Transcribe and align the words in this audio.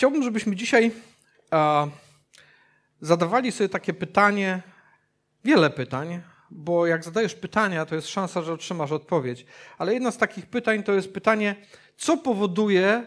Chciałbym, 0.00 0.22
żebyśmy 0.22 0.56
dzisiaj 0.56 0.92
zadawali 3.00 3.52
sobie 3.52 3.68
takie 3.68 3.94
pytanie, 3.94 4.62
wiele 5.44 5.70
pytań, 5.70 6.22
bo 6.50 6.86
jak 6.86 7.04
zadajesz 7.04 7.34
pytania, 7.34 7.86
to 7.86 7.94
jest 7.94 8.08
szansa, 8.08 8.42
że 8.42 8.52
otrzymasz 8.52 8.92
odpowiedź. 8.92 9.46
Ale 9.78 9.94
jedno 9.94 10.12
z 10.12 10.16
takich 10.16 10.46
pytań 10.46 10.82
to 10.82 10.92
jest 10.92 11.12
pytanie, 11.12 11.56
co 11.96 12.16
powoduje, 12.16 13.06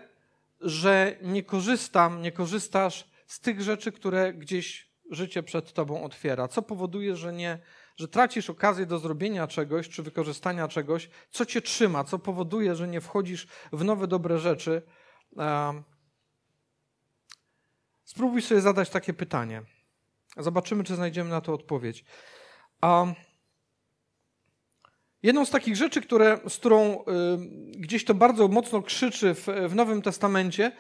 że 0.62 1.18
nie 1.22 1.44
korzystam, 1.44 2.22
nie 2.22 2.32
korzystasz 2.32 3.10
z 3.28 3.40
tych 3.40 3.62
rzeczy, 3.62 3.92
które 3.92 4.34
gdzieś 4.34 4.90
życie 5.12 5.44
przed 5.44 5.74
tobą 5.74 6.04
otwiera? 6.04 6.48
Co 6.48 6.62
powoduje, 6.62 7.16
że 7.16 7.34
nie, 7.34 7.60
że 7.98 8.08
tracisz 8.08 8.50
okazję 8.50 8.86
do 8.86 9.00
zrobienia 9.00 9.48
czegoś 9.48 9.90
czy 9.90 10.04
wykorzystania 10.04 10.68
czegoś? 10.68 11.10
Co 11.30 11.46
cię 11.46 11.62
trzyma? 11.62 12.04
Co 12.04 12.20
powoduje, 12.20 12.76
że 12.76 12.88
nie 12.88 13.02
wchodzisz 13.02 13.48
w 13.72 13.84
nowe, 13.84 14.08
dobre 14.08 14.40
rzeczy? 14.40 14.82
Spróbuj 18.06 18.42
sobie 18.42 18.62
zadać 18.62 18.90
takie 18.90 19.14
pytanie. 19.14 19.64
Zobaczymy, 20.38 20.84
czy 20.84 20.96
znajdziemy 20.96 21.30
na 21.30 21.42
to 21.42 21.54
odpowiedź. 21.54 22.06
A 22.82 23.06
jedną 25.24 25.46
z 25.46 25.50
takich 25.50 25.76
rzeczy, 25.76 26.02
które, 26.02 26.40
z 26.48 26.58
którą 26.58 26.94
y, 26.94 27.04
gdzieś 27.78 28.06
to 28.06 28.14
bardzo 28.14 28.48
mocno 28.48 28.82
krzyczy 28.82 29.34
w, 29.34 29.48
w 29.68 29.76
Nowym 29.76 30.02
Testamencie, 30.02 30.72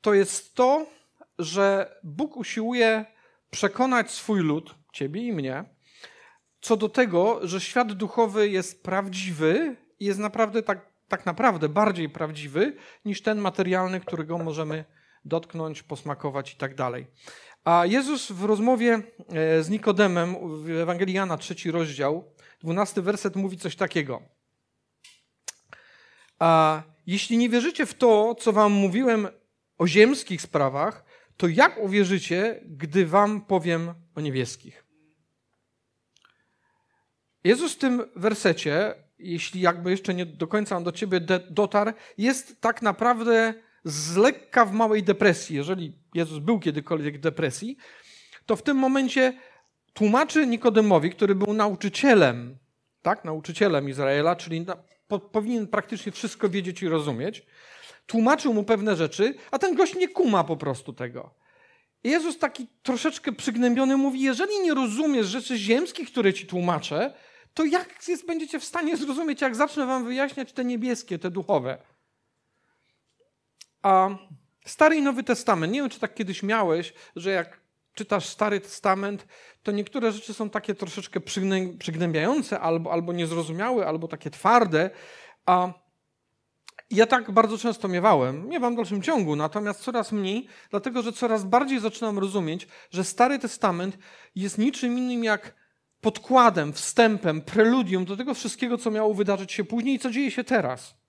to 0.00 0.14
jest 0.14 0.54
to, 0.54 0.86
że 1.38 1.96
Bóg 2.02 2.36
usiłuje 2.36 3.04
przekonać 3.50 4.10
swój 4.10 4.40
lud, 4.40 4.74
ciebie 4.92 5.22
i 5.22 5.32
mnie, 5.32 5.64
co 6.60 6.76
do 6.76 6.88
tego, 6.88 7.40
że 7.42 7.60
świat 7.60 7.92
duchowy 7.92 8.48
jest 8.48 8.82
prawdziwy 8.82 9.76
i 10.00 10.04
jest 10.04 10.18
naprawdę 10.18 10.62
tak, 10.62 10.86
tak 11.08 11.26
naprawdę 11.26 11.68
bardziej 11.68 12.08
prawdziwy 12.08 12.76
niż 13.04 13.22
ten 13.22 13.38
materialny, 13.38 14.00
którego 14.00 14.38
możemy 14.38 14.84
dotknąć, 15.24 15.82
posmakować 15.82 16.52
i 16.52 16.56
tak 16.56 16.74
dalej. 16.74 17.06
A 17.64 17.86
Jezus 17.86 18.32
w 18.32 18.44
rozmowie 18.44 19.02
e, 19.28 19.62
z 19.62 19.68
Nikodemem 19.70 20.36
w 20.64 20.70
Ewangelii 20.70 21.14
Jana, 21.14 21.36
trzeci 21.36 21.70
rozdział, 21.70 22.34
dwunasty 22.60 23.02
werset 23.02 23.36
mówi 23.36 23.56
coś 23.56 23.76
takiego. 23.76 24.22
A 26.38 26.82
jeśli 27.06 27.36
nie 27.36 27.48
wierzycie 27.48 27.86
w 27.86 27.94
to, 27.94 28.34
co 28.34 28.52
wam 28.52 28.72
mówiłem 28.72 29.28
o 29.78 29.86
ziemskich 29.86 30.42
sprawach, 30.42 31.04
to 31.36 31.48
jak 31.48 31.78
uwierzycie, 31.78 32.60
gdy 32.66 33.06
wam 33.06 33.40
powiem 33.40 33.94
o 34.14 34.20
niebieskich? 34.20 34.84
Jezus 37.44 37.74
w 37.74 37.78
tym 37.78 38.02
wersecie, 38.16 38.94
jeśli 39.18 39.60
jakby 39.60 39.90
jeszcze 39.90 40.14
nie 40.14 40.26
do 40.26 40.46
końca 40.46 40.76
on 40.76 40.84
do 40.84 40.92
ciebie 40.92 41.20
dotarł, 41.50 41.92
jest 42.18 42.60
tak 42.60 42.82
naprawdę 42.82 43.54
z 43.84 44.16
lekka 44.16 44.64
w 44.64 44.72
małej 44.72 45.02
depresji. 45.02 45.56
Jeżeli 45.56 45.92
Jezus 46.14 46.38
był 46.38 46.60
kiedykolwiek 46.60 47.16
w 47.16 47.20
depresji, 47.20 47.76
to 48.46 48.56
w 48.56 48.62
tym 48.62 48.76
momencie 48.76 49.32
tłumaczy 49.94 50.46
Nikodemowi, 50.46 51.10
który 51.10 51.34
był 51.34 51.52
nauczycielem, 51.52 52.58
tak, 53.02 53.24
nauczycielem 53.24 53.88
Izraela, 53.88 54.36
czyli 54.36 54.60
na, 54.60 54.76
po, 55.08 55.18
powinien 55.18 55.66
praktycznie 55.66 56.12
wszystko 56.12 56.48
wiedzieć 56.48 56.82
i 56.82 56.88
rozumieć, 56.88 57.46
tłumaczył 58.06 58.54
mu 58.54 58.64
pewne 58.64 58.96
rzeczy, 58.96 59.34
a 59.50 59.58
ten 59.58 59.74
gość 59.74 59.94
nie 59.94 60.08
kuma 60.08 60.44
po 60.44 60.56
prostu 60.56 60.92
tego. 60.92 61.34
Jezus 62.04 62.38
taki 62.38 62.66
troszeczkę 62.82 63.32
przygnębiony 63.32 63.96
mówi, 63.96 64.20
jeżeli 64.20 64.60
nie 64.60 64.74
rozumiesz 64.74 65.26
rzeczy 65.26 65.58
ziemskich, 65.58 66.10
które 66.10 66.32
ci 66.34 66.46
tłumaczę, 66.46 67.14
to 67.54 67.64
jak 67.64 68.08
jest, 68.08 68.26
będziecie 68.26 68.60
w 68.60 68.64
stanie 68.64 68.96
zrozumieć, 68.96 69.40
jak 69.40 69.56
zacznę 69.56 69.86
wam 69.86 70.04
wyjaśniać 70.04 70.52
te 70.52 70.64
niebieskie, 70.64 71.18
te 71.18 71.30
duchowe? 71.30 71.78
A 73.82 74.10
Stary 74.66 74.96
i 74.96 75.02
Nowy 75.02 75.22
Testament, 75.22 75.72
nie 75.72 75.80
wiem, 75.80 75.90
czy 75.90 76.00
tak 76.00 76.14
kiedyś 76.14 76.42
miałeś, 76.42 76.92
że 77.16 77.30
jak 77.30 77.60
czytasz 77.94 78.28
Stary 78.28 78.60
Testament, 78.60 79.26
to 79.62 79.72
niektóre 79.72 80.12
rzeczy 80.12 80.34
są 80.34 80.50
takie 80.50 80.74
troszeczkę 80.74 81.20
przygnębiające, 81.78 82.60
albo, 82.60 82.92
albo 82.92 83.12
niezrozumiałe, 83.12 83.86
albo 83.86 84.08
takie 84.08 84.30
twarde, 84.30 84.90
a 85.46 85.72
ja 86.90 87.06
tak 87.06 87.30
bardzo 87.30 87.58
często 87.58 87.88
miewałem, 87.88 88.48
miewam 88.48 88.72
w 88.72 88.76
dalszym 88.76 89.02
ciągu, 89.02 89.36
natomiast 89.36 89.80
coraz 89.80 90.12
mniej, 90.12 90.46
dlatego 90.70 91.02
że 91.02 91.12
coraz 91.12 91.44
bardziej 91.44 91.80
zaczynam 91.80 92.18
rozumieć, 92.18 92.66
że 92.90 93.04
Stary 93.04 93.38
Testament 93.38 93.98
jest 94.34 94.58
niczym 94.58 94.98
innym 94.98 95.24
jak 95.24 95.54
podkładem, 96.00 96.72
wstępem, 96.72 97.40
preludium 97.40 98.04
do 98.04 98.16
tego 98.16 98.34
wszystkiego, 98.34 98.78
co 98.78 98.90
miało 98.90 99.14
wydarzyć 99.14 99.52
się 99.52 99.64
później 99.64 99.94
i 99.94 99.98
co 99.98 100.10
dzieje 100.10 100.30
się 100.30 100.44
teraz. 100.44 100.99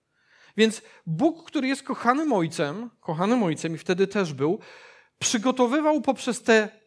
Więc 0.57 0.81
Bóg, 1.05 1.47
który 1.47 1.67
jest 1.67 1.83
kochanym 1.83 2.33
ojcem, 2.33 2.89
kochanym 2.99 3.43
ojcem 3.43 3.75
i 3.75 3.77
wtedy 3.77 4.07
też 4.07 4.33
był, 4.33 4.59
przygotowywał 5.19 6.01
poprzez 6.01 6.43
te 6.43 6.81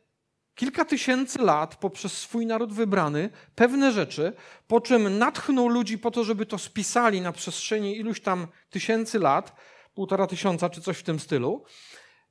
kilka 0.54 0.84
tysięcy 0.84 1.38
lat 1.38 1.76
poprzez 1.76 2.12
swój 2.12 2.46
naród 2.46 2.72
wybrany 2.72 3.30
pewne 3.54 3.92
rzeczy, 3.92 4.32
po 4.66 4.80
czym 4.80 5.18
natchnął 5.18 5.68
ludzi 5.68 5.98
po 5.98 6.10
to, 6.10 6.24
żeby 6.24 6.46
to 6.46 6.58
spisali 6.58 7.20
na 7.20 7.32
przestrzeni 7.32 7.96
iluś 7.96 8.20
tam 8.20 8.46
tysięcy 8.70 9.18
lat, 9.18 9.56
półtora 9.94 10.26
tysiąca 10.26 10.70
czy 10.70 10.80
coś 10.80 10.98
w 10.98 11.02
tym 11.02 11.20
stylu, 11.20 11.64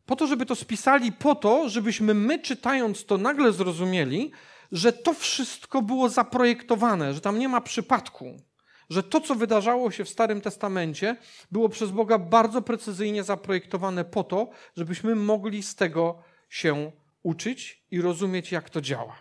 po 0.06 0.16
to, 0.16 0.28
żeby 0.28 0.46
to 0.46 0.56
spisali, 0.56 1.12
po 1.12 1.36
to, 1.36 1.70
żebyśmy 1.70 2.14
my 2.14 2.40
czytając 2.40 3.06
to 3.06 3.18
nagle 3.18 3.52
zrozumieli, 3.52 4.32
że 4.72 4.94
to 4.94 5.14
wszystko 5.14 5.82
było 5.82 6.10
zaprojektowane, 6.10 7.14
że 7.14 7.22
tam 7.22 7.40
nie 7.40 7.50
ma 7.50 7.62
przypadku, 7.62 8.42
że 8.94 9.04
to, 9.04 9.22
co 9.22 9.36
wydarzało 9.36 9.92
się 9.92 10.06
w 10.06 10.10
Starym 10.10 10.42
Testamencie, 10.42 11.16
było 11.52 11.70
przez 11.70 11.92
Boga 11.92 12.18
bardzo 12.18 12.62
precyzyjnie 12.62 13.24
zaprojektowane 13.24 14.06
po 14.06 14.24
to, 14.24 14.50
żebyśmy 14.78 15.16
mogli 15.16 15.64
z 15.64 15.76
tego 15.76 16.24
się 16.50 16.92
uczyć 17.24 17.86
i 17.92 18.02
rozumieć, 18.02 18.52
jak 18.52 18.70
to 18.70 18.82
działa. 18.82 19.18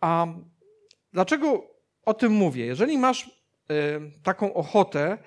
A 0.00 0.26
dlaczego 1.12 1.62
o 2.04 2.14
tym 2.14 2.32
mówię? 2.32 2.66
Jeżeli 2.66 2.98
masz 2.98 3.26
y, 3.26 3.30
taką 4.22 4.54
ochotę, 4.54 5.18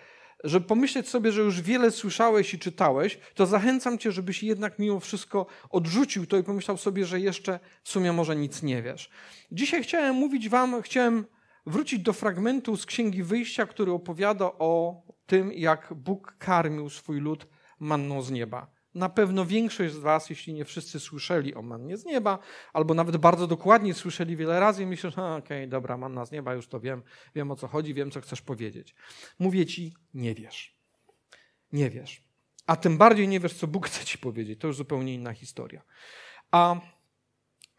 żeby 0.43 0.67
pomyśleć 0.67 1.09
sobie, 1.09 1.31
że 1.31 1.41
już 1.41 1.61
wiele 1.61 1.91
słyszałeś 1.91 2.53
i 2.53 2.59
czytałeś, 2.59 3.19
to 3.35 3.45
zachęcam 3.45 3.97
cię, 3.97 4.11
żebyś 4.11 4.43
jednak 4.43 4.79
mimo 4.79 4.99
wszystko 4.99 5.45
odrzucił 5.69 6.25
to 6.25 6.37
i 6.37 6.43
pomyślał 6.43 6.77
sobie, 6.77 7.05
że 7.05 7.19
jeszcze 7.19 7.59
w 7.83 7.89
sumie 7.89 8.13
może 8.13 8.35
nic 8.35 8.63
nie 8.63 8.81
wiesz. 8.81 9.09
Dzisiaj 9.51 9.83
chciałem 9.83 10.15
mówić 10.15 10.49
wam, 10.49 10.81
chciałem 10.81 11.25
wrócić 11.65 11.99
do 11.99 12.13
fragmentu 12.13 12.77
z 12.77 12.85
Księgi 12.85 13.23
Wyjścia, 13.23 13.65
który 13.65 13.91
opowiada 13.91 14.45
o 14.45 15.01
tym, 15.25 15.51
jak 15.51 15.93
Bóg 15.95 16.35
karmił 16.39 16.89
swój 16.89 17.19
lud 17.19 17.47
manną 17.79 18.21
z 18.21 18.31
nieba. 18.31 18.73
Na 18.95 19.09
pewno 19.09 19.45
większość 19.45 19.93
z 19.93 19.97
Was, 19.97 20.29
jeśli 20.29 20.53
nie 20.53 20.65
wszyscy, 20.65 20.99
słyszeli 20.99 21.55
o 21.55 21.61
mannie 21.61 21.97
z 21.97 22.05
nieba, 22.05 22.39
albo 22.73 22.93
nawet 22.93 23.17
bardzo 23.17 23.47
dokładnie 23.47 23.93
słyszeli 23.93 24.35
wiele 24.35 24.59
razy 24.59 24.83
i 24.83 24.85
myślą, 24.85 25.09
że 25.09 25.25
okej, 25.25 25.37
okay, 25.37 25.67
dobra, 25.67 25.97
manna 25.97 26.25
z 26.25 26.31
nieba, 26.31 26.53
już 26.53 26.67
to 26.67 26.79
wiem, 26.79 27.03
wiem 27.35 27.51
o 27.51 27.55
co 27.55 27.67
chodzi, 27.67 27.93
wiem, 27.93 28.11
co 28.11 28.21
chcesz 28.21 28.41
powiedzieć. 28.41 28.95
Mówię 29.39 29.65
Ci, 29.65 29.93
nie 30.13 30.35
wiesz. 30.35 30.77
Nie 31.71 31.89
wiesz. 31.89 32.23
A 32.67 32.75
tym 32.75 32.97
bardziej 32.97 33.27
nie 33.27 33.39
wiesz, 33.39 33.53
co 33.53 33.67
Bóg 33.67 33.87
chce 33.87 34.05
Ci 34.05 34.17
powiedzieć. 34.17 34.59
To 34.59 34.67
już 34.67 34.77
zupełnie 34.77 35.13
inna 35.13 35.33
historia. 35.33 35.81
A 36.51 36.75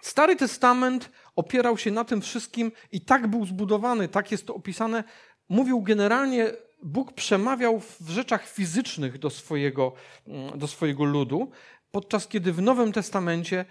Stary 0.02 0.36
Testament 0.36 1.10
opierał 1.36 1.78
się 1.78 1.90
na 1.90 2.04
tym 2.04 2.20
wszystkim 2.20 2.72
i 2.92 3.00
tak 3.00 3.26
był 3.26 3.46
zbudowany, 3.46 4.08
tak 4.08 4.32
jest 4.32 4.46
to 4.46 4.54
opisane. 4.54 5.04
Mówił 5.48 5.82
generalnie 5.82 6.52
Bóg 6.82 7.12
przemawiał 7.12 7.80
w 7.80 8.08
rzeczach 8.08 8.48
fizycznych 8.48 9.18
do 9.18 9.30
swojego, 9.30 9.92
mm, 10.26 10.58
do 10.58 10.66
swojego 10.66 11.04
ludu, 11.04 11.50
podczas 11.90 12.28
kiedy 12.28 12.52
w 12.52 12.62
Nowym 12.62 12.92
Testamencie 12.92 13.64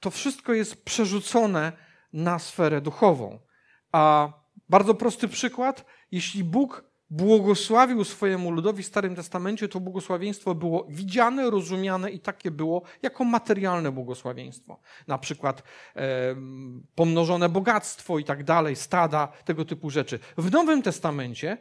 to 0.00 0.10
wszystko 0.10 0.52
jest 0.52 0.84
przerzucone 0.84 1.72
na 2.12 2.38
sferę 2.38 2.80
duchową. 2.80 3.38
A 3.92 4.32
bardzo 4.68 4.94
prosty 4.94 5.28
przykład, 5.28 5.84
jeśli 6.12 6.44
Bóg 6.44 6.87
błogosławił 7.10 8.04
swojemu 8.04 8.50
ludowi 8.50 8.82
w 8.82 8.86
Starym 8.86 9.16
Testamencie, 9.16 9.68
to 9.68 9.80
błogosławieństwo 9.80 10.54
było 10.54 10.86
widziane, 10.88 11.50
rozumiane 11.50 12.10
i 12.10 12.20
takie 12.20 12.50
było 12.50 12.82
jako 13.02 13.24
materialne 13.24 13.92
błogosławieństwo. 13.92 14.80
Na 15.06 15.18
przykład 15.18 15.62
e, 15.96 16.02
pomnożone 16.94 17.48
bogactwo 17.48 18.18
i 18.18 18.24
tak 18.24 18.44
dalej, 18.44 18.76
stada, 18.76 19.28
tego 19.44 19.64
typu 19.64 19.90
rzeczy. 19.90 20.18
W 20.36 20.52
Nowym 20.52 20.82
Testamencie 20.82 21.58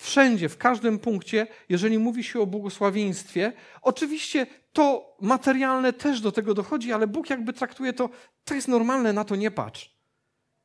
Wszędzie, 0.00 0.48
w 0.48 0.58
każdym 0.58 0.98
punkcie, 0.98 1.46
jeżeli 1.68 1.98
mówi 1.98 2.24
się 2.24 2.40
o 2.40 2.46
błogosławieństwie, 2.46 3.52
oczywiście 3.82 4.46
to 4.72 5.16
materialne 5.20 5.92
też 5.92 6.20
do 6.20 6.32
tego 6.32 6.54
dochodzi, 6.54 6.92
ale 6.92 7.06
Bóg 7.06 7.30
jakby 7.30 7.52
traktuje 7.52 7.92
to, 7.92 8.10
to 8.44 8.54
jest 8.54 8.68
normalne, 8.68 9.12
na 9.12 9.24
to 9.24 9.36
nie 9.36 9.50
patrz. 9.50 9.96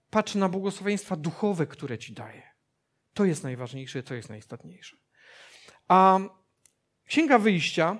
Patrz 0.09 0.35
na 0.35 0.49
błogosławieństwa 0.49 1.15
duchowe, 1.15 1.67
które 1.67 1.97
ci 1.97 2.13
daje. 2.13 2.54
To 3.15 3.25
jest 3.25 3.43
najważniejsze, 3.43 4.03
to 4.03 4.13
jest 4.13 4.29
najistotniejsze. 4.29 4.97
A 5.87 6.19
Księga 7.05 7.39
Wyjścia, 7.39 7.97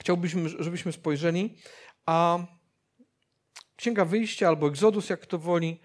chciałbyśmy, 0.00 0.48
żebyśmy 0.48 0.92
spojrzeli, 0.92 1.58
a 2.06 2.38
Księga 3.76 4.04
Wyjścia 4.04 4.48
albo 4.48 4.68
Egzodus, 4.68 5.10
jak 5.10 5.26
to 5.26 5.38
woli, 5.38 5.80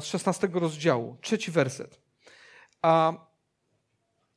z 0.00 0.04
16 0.04 0.48
rozdziału, 0.52 1.18
trzeci 1.20 1.50
werset. 1.50 2.00
A 2.82 3.12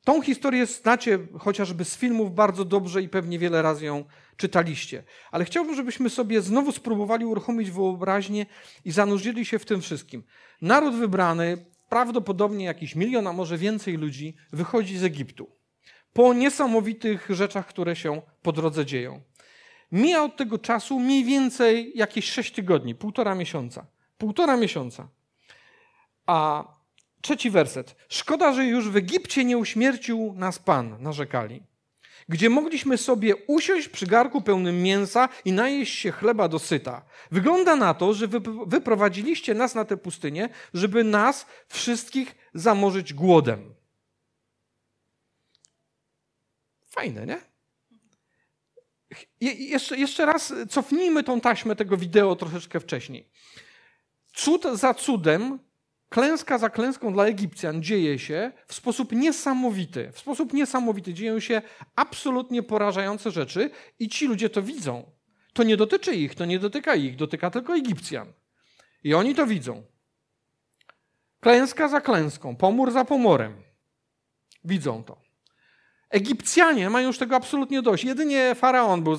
Tą 0.06 0.22
historię 0.22 0.66
znacie 0.66 1.18
chociażby 1.38 1.84
z 1.84 1.96
filmów 1.96 2.34
bardzo 2.34 2.64
dobrze 2.64 3.02
i 3.02 3.08
pewnie 3.08 3.38
wiele 3.38 3.62
razy 3.62 3.84
ją 3.84 4.04
czytaliście. 4.36 5.04
Ale 5.30 5.44
chciałbym, 5.44 5.74
żebyśmy 5.74 6.10
sobie 6.10 6.40
znowu 6.40 6.72
spróbowali 6.72 7.24
uruchomić 7.24 7.70
wyobraźnię 7.70 8.46
i 8.84 8.90
zanurzyli 8.90 9.44
się 9.44 9.58
w 9.58 9.64
tym 9.64 9.80
wszystkim. 9.80 10.24
Naród 10.62 10.94
wybrany, 10.94 11.66
prawdopodobnie 11.88 12.64
jakiś 12.64 12.94
milion, 12.94 13.26
a 13.26 13.32
może 13.32 13.58
więcej 13.58 13.96
ludzi, 13.96 14.36
wychodzi 14.52 14.98
z 14.98 15.04
Egiptu. 15.04 15.50
Po 16.12 16.34
niesamowitych 16.34 17.26
rzeczach, 17.30 17.66
które 17.66 17.96
się 17.96 18.22
po 18.42 18.52
drodze 18.52 18.86
dzieją. 18.86 19.20
Mija 19.92 20.24
od 20.24 20.36
tego 20.36 20.58
czasu 20.58 21.00
mniej 21.00 21.24
więcej 21.24 21.92
jakieś 21.94 22.30
sześć 22.30 22.52
tygodni, 22.52 22.94
półtora 22.94 23.34
miesiąca. 23.34 23.86
Półtora 24.18 24.56
miesiąca. 24.56 25.08
A 26.26 26.64
trzeci 27.20 27.50
werset. 27.50 27.96
Szkoda, 28.08 28.52
że 28.52 28.64
już 28.64 28.90
w 28.90 28.96
Egipcie 28.96 29.44
nie 29.44 29.58
uśmiercił 29.58 30.32
nas 30.36 30.58
Pan, 30.58 30.96
narzekali. 31.02 31.62
Gdzie 32.28 32.50
mogliśmy 32.50 32.98
sobie 32.98 33.36
usiąść 33.36 33.88
przy 33.88 34.06
garku 34.06 34.42
pełnym 34.42 34.82
mięsa 34.82 35.28
i 35.44 35.52
najeść 35.52 35.98
się 35.98 36.12
chleba 36.12 36.48
do 36.48 36.58
syta. 36.58 37.04
Wygląda 37.30 37.76
na 37.76 37.94
to, 37.94 38.14
że 38.14 38.28
wy 38.28 38.40
wyprowadziliście 38.66 39.54
nas 39.54 39.74
na 39.74 39.84
tę 39.84 39.96
pustynię, 39.96 40.48
żeby 40.74 41.04
nas 41.04 41.46
wszystkich 41.68 42.34
zamorzyć 42.54 43.14
głodem. 43.14 43.74
Fajne, 46.86 47.26
nie? 47.26 47.40
Je 49.40 49.52
jeszcze, 49.52 49.96
jeszcze 49.96 50.26
raz 50.26 50.52
cofnijmy 50.70 51.24
tą 51.24 51.40
taśmę 51.40 51.76
tego 51.76 51.96
wideo 51.96 52.36
troszeczkę 52.36 52.80
wcześniej. 52.80 53.30
Cud 54.32 54.64
za 54.72 54.94
cudem, 54.94 55.58
klęska 56.08 56.58
za 56.58 56.70
klęską 56.70 57.12
dla 57.12 57.24
Egipcjan 57.24 57.82
dzieje 57.82 58.18
się 58.18 58.52
w 58.66 58.74
sposób 58.74 59.12
niesamowity. 59.12 60.12
W 60.12 60.18
sposób 60.18 60.52
niesamowity 60.52 61.14
dzieją 61.14 61.40
się 61.40 61.62
absolutnie 61.96 62.62
porażające 62.62 63.30
rzeczy 63.30 63.70
i 63.98 64.08
ci 64.08 64.26
ludzie 64.26 64.50
to 64.50 64.62
widzą. 64.62 65.10
To 65.52 65.62
nie 65.62 65.76
dotyczy 65.76 66.14
ich, 66.14 66.34
to 66.34 66.44
nie 66.44 66.58
dotyka 66.58 66.94
ich, 66.94 67.16
dotyka 67.16 67.50
tylko 67.50 67.76
Egipcjan. 67.76 68.32
I 69.04 69.14
oni 69.14 69.34
to 69.34 69.46
widzą. 69.46 69.82
Klęska 71.40 71.88
za 71.88 72.00
klęską, 72.00 72.56
pomór 72.56 72.92
za 72.92 73.04
pomorem. 73.04 73.62
Widzą 74.64 75.04
to. 75.04 75.25
Egipcjanie 76.16 76.90
mają 76.90 77.06
już 77.06 77.18
tego 77.18 77.36
absolutnie 77.36 77.82
dość. 77.82 78.04
Jedynie 78.04 78.54
faraon 78.54 79.02
był 79.02 79.16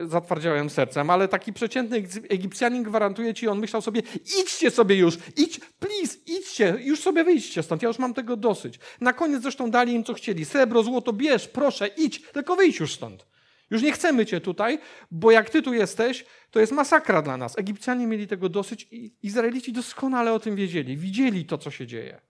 zatwardziałym 0.00 0.70
sercem, 0.70 1.10
ale 1.10 1.28
taki 1.28 1.52
przeciętny 1.52 1.96
Egipcjanin 2.28 2.82
gwarantuje 2.82 3.34
ci, 3.34 3.48
on 3.48 3.58
myślał 3.58 3.82
sobie, 3.82 4.02
idźcie 4.40 4.70
sobie 4.70 4.96
już, 4.96 5.18
idź, 5.36 5.60
please, 5.78 6.18
idźcie, 6.26 6.76
już 6.80 7.00
sobie 7.00 7.24
wyjdźcie 7.24 7.62
stąd, 7.62 7.82
ja 7.82 7.88
już 7.88 7.98
mam 7.98 8.14
tego 8.14 8.36
dosyć. 8.36 8.78
Na 9.00 9.12
koniec 9.12 9.42
zresztą 9.42 9.70
dali 9.70 9.92
im 9.92 10.04
co 10.04 10.14
chcieli, 10.14 10.44
srebro, 10.44 10.82
złoto, 10.82 11.12
bierz, 11.12 11.48
proszę, 11.48 11.86
idź, 11.86 12.22
tylko 12.22 12.56
wyjdź 12.56 12.80
już 12.80 12.94
stąd. 12.94 13.26
Już 13.70 13.82
nie 13.82 13.92
chcemy 13.92 14.26
cię 14.26 14.40
tutaj, 14.40 14.78
bo 15.10 15.30
jak 15.30 15.50
ty 15.50 15.62
tu 15.62 15.74
jesteś, 15.74 16.24
to 16.50 16.60
jest 16.60 16.72
masakra 16.72 17.22
dla 17.22 17.36
nas. 17.36 17.58
Egipcjanie 17.58 18.06
mieli 18.06 18.26
tego 18.26 18.48
dosyć 18.48 18.88
i 18.90 19.14
Izraelici 19.22 19.72
doskonale 19.72 20.32
o 20.32 20.40
tym 20.40 20.56
wiedzieli, 20.56 20.96
widzieli 20.96 21.44
to, 21.44 21.58
co 21.58 21.70
się 21.70 21.86
dzieje. 21.86 22.20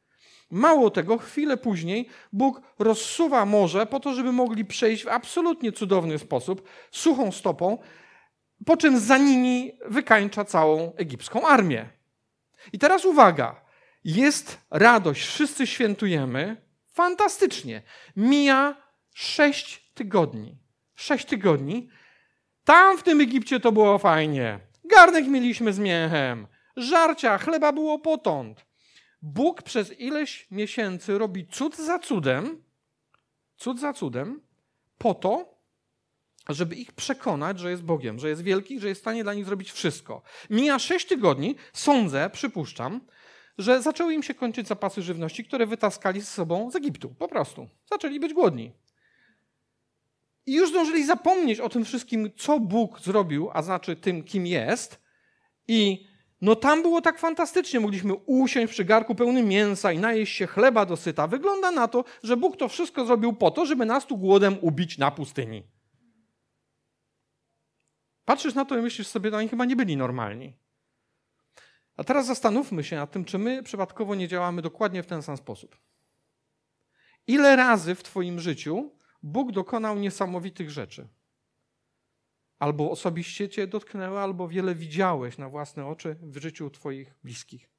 Mało 0.55 0.91
tego, 0.91 1.19
chwilę 1.19 1.57
później 1.57 2.09
Bóg 2.33 2.61
rozsuwa 2.79 3.45
morze 3.47 3.87
po 3.87 4.01
to, 4.01 4.15
żeby 4.15 4.33
mogli 4.33 4.65
przejść 4.65 5.05
w 5.05 5.09
absolutnie 5.09 5.73
cudowny 5.73 6.19
sposób, 6.19 6.69
suchą 6.91 7.33
stopą, 7.33 7.79
po 8.67 8.77
czym 8.77 9.01
za 9.01 9.19
nimi 9.19 9.73
wykańcza 9.87 10.45
całą 10.45 10.93
egipską 10.97 11.47
armię. 11.47 11.89
I 12.73 12.79
teraz 12.79 13.05
uwaga, 13.05 13.61
jest 14.05 14.59
radość, 14.71 15.27
wszyscy 15.27 15.67
świętujemy, 15.67 16.57
fantastycznie. 16.93 17.83
Mija 18.17 18.77
sześć 19.15 19.93
tygodni. 19.95 20.59
Sześć 20.95 21.25
tygodni. 21.25 21.89
Tam 22.65 22.99
w 22.99 23.03
tym 23.03 23.21
Egipcie 23.21 23.61
to 23.61 23.73
było 23.73 23.99
fajnie. 23.99 24.61
Garnek 24.85 25.27
mieliśmy 25.27 25.73
z 25.73 25.79
miechem, 25.79 26.47
żarcia, 26.77 27.39
chleba 27.39 27.73
było 27.73 27.99
potąd. 27.99 28.74
Bóg 29.25 29.63
przez 29.63 30.01
ileś 30.01 30.47
miesięcy 30.51 31.19
robi 31.19 31.47
cud 31.47 31.77
za 31.77 31.99
cudem, 31.99 32.63
cud 33.57 33.81
za 33.81 33.93
cudem, 33.93 34.41
po 34.99 35.15
to, 35.15 35.59
żeby 36.49 36.75
ich 36.75 36.93
przekonać, 36.93 37.59
że 37.59 37.71
jest 37.71 37.83
Bogiem, 37.83 38.19
że 38.19 38.29
jest 38.29 38.43
wielki, 38.43 38.81
że 38.81 38.89
jest 38.89 39.01
w 39.01 39.05
stanie 39.05 39.23
dla 39.23 39.35
nich 39.35 39.45
zrobić 39.45 39.73
wszystko. 39.73 40.23
Mija 40.51 40.79
sześć 40.79 41.07
tygodni, 41.07 41.57
sądzę, 41.73 42.31
przypuszczam, 42.31 43.01
że 43.59 43.83
zaczęły 43.83 44.15
im 44.15 44.23
się 44.23 44.35
kończyć 44.35 44.69
zapasy 44.69 45.03
żywności, 45.03 45.45
które 45.45 45.67
wytaskali 45.67 46.21
z 46.21 46.29
sobą 46.29 46.71
z 46.71 46.77
Egiptu. 46.77 47.15
Po 47.19 47.29
prostu. 47.29 47.69
Zaczęli 47.91 48.21
być 48.21 48.35
głodni. 48.35 48.73
I 50.47 50.55
już 50.55 50.71
zdążyli 50.71 51.07
zapomnieć 51.07 51.61
o 51.61 51.69
tym 51.69 51.85
wszystkim, 51.85 52.31
co 52.37 52.61
Bóg 52.61 53.01
zrobił, 53.01 53.51
a 53.53 53.63
znaczy 53.63 53.97
tym, 53.97 54.25
kim 54.25 54.47
jest, 54.47 55.01
i 55.69 56.14
no 56.45 56.57
tam 56.57 56.83
było 56.83 57.01
tak 57.01 57.19
fantastycznie. 57.19 57.81
Mogliśmy 57.81 58.15
usiąść 58.15 58.73
przy 58.73 58.85
garku 58.85 59.15
pełnym 59.15 59.49
mięsa 59.49 59.93
i 59.93 59.99
najeść 59.99 60.37
się 60.37 60.47
chleba 60.47 60.87
dosyta. 60.87 61.27
Wygląda 61.27 61.71
na 61.71 61.89
to, 61.89 62.05
że 62.23 62.37
Bóg 62.37 62.57
to 62.57 62.69
wszystko 62.69 63.07
zrobił 63.07 63.33
po 63.33 63.51
to, 63.51 63.67
żeby 63.67 63.87
nas 63.87 64.07
tu 64.07 64.17
głodem 64.17 64.59
ubić 64.61 64.99
na 64.99 65.11
pustyni. 65.11 65.63
Patrzysz 68.25 68.55
na 68.55 68.65
to 68.65 68.79
i 68.79 68.83
myślisz 68.83 69.07
sobie, 69.07 69.31
no 69.31 69.37
oni 69.37 69.49
chyba 69.49 69.65
nie 69.65 69.77
byli 69.77 69.97
normalni. 69.97 70.57
A 71.97 72.05
teraz 72.05 72.27
zastanówmy 72.27 72.85
się 72.85 72.97
nad 72.97 73.11
tym, 73.11 73.25
czy 73.25 73.39
my 73.39 73.63
przypadkowo 73.63 74.15
nie 74.15 74.29
działamy 74.29 74.63
dokładnie 74.63 75.03
w 75.03 75.07
ten 75.07 75.23
sam 75.23 75.37
sposób. 75.37 75.77
Ile 77.27 77.57
razy 77.57 77.95
w 77.95 78.03
Twoim 78.03 78.41
życiu 78.41 78.91
Bóg 79.23 79.53
dokonał 79.53 79.99
niesamowitych 79.99 80.71
rzeczy? 80.71 81.09
Albo 82.59 82.91
osobiście 82.91 83.49
cię 83.49 83.67
dotknęły, 83.67 84.19
albo 84.19 84.49
wiele 84.49 84.75
widziałeś 84.75 85.39
na 85.39 85.49
własne 85.49 85.87
oczy 85.87 86.17
w 86.23 86.37
życiu 86.37 86.71
twoich 86.71 87.15
bliskich. 87.25 87.71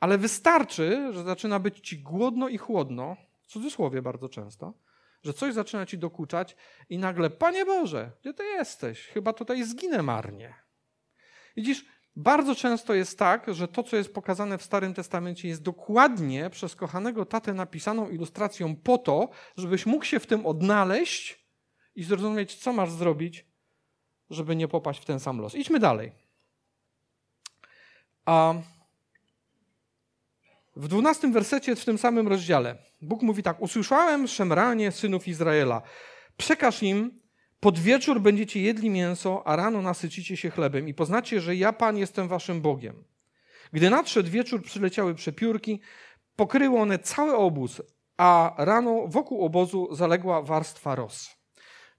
Ale 0.00 0.18
wystarczy, 0.18 1.10
że 1.12 1.24
zaczyna 1.24 1.58
być 1.58 1.80
ci 1.80 1.98
głodno 1.98 2.48
i 2.48 2.58
chłodno, 2.58 3.16
w 3.42 3.46
cudzysłowie 3.46 4.02
bardzo 4.02 4.28
często, 4.28 4.74
że 5.22 5.32
coś 5.32 5.54
zaczyna 5.54 5.86
ci 5.86 5.98
dokuczać 5.98 6.56
i 6.88 6.98
nagle, 6.98 7.30
Panie 7.30 7.64
Boże, 7.64 8.12
gdzie 8.20 8.34
ty 8.34 8.44
jesteś? 8.44 9.06
Chyba 9.06 9.32
tutaj 9.32 9.64
zginę 9.64 10.02
marnie. 10.02 10.54
Widzisz, 11.56 11.84
bardzo 12.16 12.54
często 12.54 12.94
jest 12.94 13.18
tak, 13.18 13.54
że 13.54 13.68
to, 13.68 13.82
co 13.82 13.96
jest 13.96 14.14
pokazane 14.14 14.58
w 14.58 14.62
Starym 14.62 14.94
Testamencie, 14.94 15.48
jest 15.48 15.62
dokładnie 15.62 16.50
przez 16.50 16.76
kochanego 16.76 17.26
tatę 17.26 17.54
napisaną 17.54 18.08
ilustracją 18.08 18.76
po 18.76 18.98
to, 18.98 19.28
żebyś 19.56 19.86
mógł 19.86 20.04
się 20.04 20.20
w 20.20 20.26
tym 20.26 20.46
odnaleźć 20.46 21.48
i 21.94 22.04
zrozumieć, 22.04 22.54
co 22.54 22.72
masz 22.72 22.90
zrobić, 22.90 23.47
żeby 24.30 24.56
nie 24.56 24.68
popaść 24.68 25.02
w 25.02 25.04
ten 25.04 25.20
sam 25.20 25.40
los. 25.40 25.54
Idźmy 25.54 25.78
dalej. 25.78 26.12
A 28.24 28.54
w 30.76 30.88
dwunastym 30.88 31.32
wersecie 31.32 31.76
w 31.76 31.84
tym 31.84 31.98
samym 31.98 32.28
rozdziale 32.28 32.78
Bóg 33.00 33.22
mówi 33.22 33.42
tak: 33.42 33.62
Usłyszałem 33.62 34.28
szemranie 34.28 34.92
synów 34.92 35.28
Izraela. 35.28 35.82
Przekaż 36.36 36.82
im, 36.82 37.20
pod 37.60 37.78
wieczór 37.78 38.20
będziecie 38.20 38.60
jedli 38.60 38.90
mięso, 38.90 39.46
a 39.46 39.56
rano 39.56 39.82
nasycicie 39.82 40.36
się 40.36 40.50
chlebem 40.50 40.88
i 40.88 40.94
poznacie, 40.94 41.40
że 41.40 41.56
ja 41.56 41.72
Pan 41.72 41.96
jestem 41.96 42.28
waszym 42.28 42.60
Bogiem. 42.60 43.04
Gdy 43.72 43.90
nadszedł 43.90 44.30
wieczór, 44.30 44.62
przyleciały 44.62 45.14
przepiórki, 45.14 45.80
pokryły 46.36 46.78
one 46.80 46.98
cały 46.98 47.36
obóz, 47.36 47.82
a 48.16 48.54
rano 48.58 49.06
wokół 49.06 49.44
obozu 49.44 49.88
zaległa 49.94 50.42
warstwa 50.42 50.94
ros. 50.94 51.37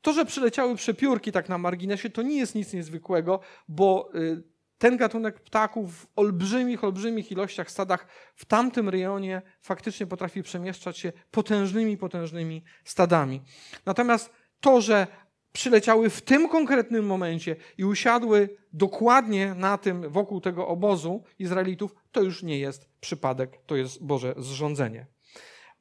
To, 0.01 0.13
że 0.13 0.25
przyleciały 0.25 0.75
przepiórki 0.75 1.31
tak 1.31 1.49
na 1.49 1.57
marginesie, 1.57 2.09
to 2.09 2.21
nie 2.21 2.37
jest 2.37 2.55
nic 2.55 2.73
niezwykłego, 2.73 3.39
bo 3.67 4.09
y, 4.15 4.43
ten 4.77 4.97
gatunek 4.97 5.39
ptaków 5.39 5.95
w 5.95 6.07
olbrzymich, 6.15 6.83
olbrzymich 6.83 7.31
ilościach 7.31 7.71
stadach 7.71 8.07
w 8.35 8.45
tamtym 8.45 8.89
rejonie 8.89 9.41
faktycznie 9.61 10.07
potrafi 10.07 10.43
przemieszczać 10.43 10.97
się 10.97 11.11
potężnymi, 11.31 11.97
potężnymi 11.97 12.63
stadami. 12.83 13.41
Natomiast 13.85 14.31
to, 14.59 14.81
że 14.81 15.07
przyleciały 15.53 16.09
w 16.09 16.21
tym 16.21 16.49
konkretnym 16.49 17.05
momencie 17.05 17.55
i 17.77 17.85
usiadły 17.85 18.57
dokładnie 18.73 19.55
na 19.55 19.77
tym, 19.77 20.09
wokół 20.09 20.41
tego 20.41 20.67
obozu 20.67 21.23
Izraelitów, 21.39 21.95
to 22.11 22.21
już 22.21 22.43
nie 22.43 22.59
jest 22.59 22.89
przypadek, 22.99 23.57
to 23.65 23.75
jest 23.75 24.03
Boże 24.03 24.33
zrządzenie. 24.37 25.05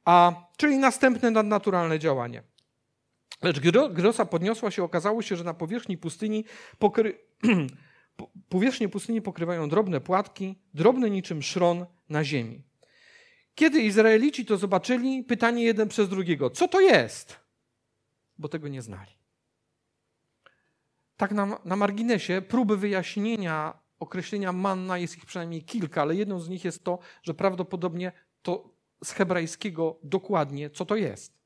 A, 0.05 0.31
czyli 0.57 0.77
następne 0.77 1.31
nadnaturalne 1.31 1.99
działanie. 1.99 2.43
Lecz 3.41 3.59
gdy 3.59 4.01
rosa 4.01 4.25
podniosła 4.25 4.71
się, 4.71 4.83
okazało 4.83 5.21
się, 5.21 5.35
że 5.35 5.43
na 5.43 5.53
powierzchni 5.53 5.97
pustyni 5.97 6.45
pokry... 6.79 7.17
powierzchnię 8.49 8.89
pustyni 8.89 9.21
pokrywają 9.21 9.69
drobne 9.69 10.01
płatki, 10.01 10.59
drobne 10.73 11.09
niczym 11.09 11.41
szron 11.41 11.85
na 12.09 12.23
ziemi. 12.23 12.63
Kiedy 13.55 13.81
Izraelici 13.81 14.45
to 14.45 14.57
zobaczyli, 14.57 15.23
pytanie 15.23 15.63
jeden 15.63 15.87
przez 15.87 16.09
drugiego, 16.09 16.49
co 16.49 16.67
to 16.67 16.81
jest? 16.81 17.39
Bo 18.37 18.47
tego 18.47 18.67
nie 18.67 18.81
znali. 18.81 19.11
Tak 21.17 21.31
na, 21.31 21.59
na 21.65 21.75
marginesie 21.75 22.41
próby 22.41 22.77
wyjaśnienia 22.77 23.79
określenia 23.99 24.51
manna 24.53 24.97
jest 24.97 25.17
ich 25.17 25.25
przynajmniej 25.25 25.63
kilka, 25.63 26.01
ale 26.01 26.15
jedną 26.15 26.39
z 26.39 26.49
nich 26.49 26.65
jest 26.65 26.83
to, 26.83 26.99
że 27.23 27.33
prawdopodobnie 27.33 28.11
to 28.41 28.73
z 29.03 29.11
hebrajskiego 29.11 29.99
dokładnie, 30.03 30.69
co 30.69 30.85
to 30.85 30.95
jest. 30.95 31.38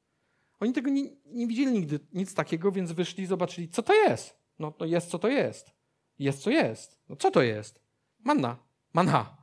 Oni 0.64 0.74
tego 0.74 0.90
nie, 0.90 1.04
nie 1.26 1.48
widzieli 1.48 1.72
nigdy, 1.72 2.00
nic 2.14 2.34
takiego, 2.34 2.72
więc 2.72 2.92
wyszli 2.92 3.26
zobaczyli, 3.26 3.70
co 3.70 3.84
to 3.84 3.94
jest. 3.94 4.38
No 4.60 4.72
to 4.72 4.86
jest, 4.86 5.10
co 5.10 5.20
to 5.20 5.28
jest. 5.28 5.72
Jest, 6.20 6.42
co 6.42 6.50
jest. 6.50 7.00
No 7.10 7.16
co 7.16 7.32
to 7.32 7.42
jest? 7.42 7.80
Manna. 8.20 8.58
Manna. 8.94 9.38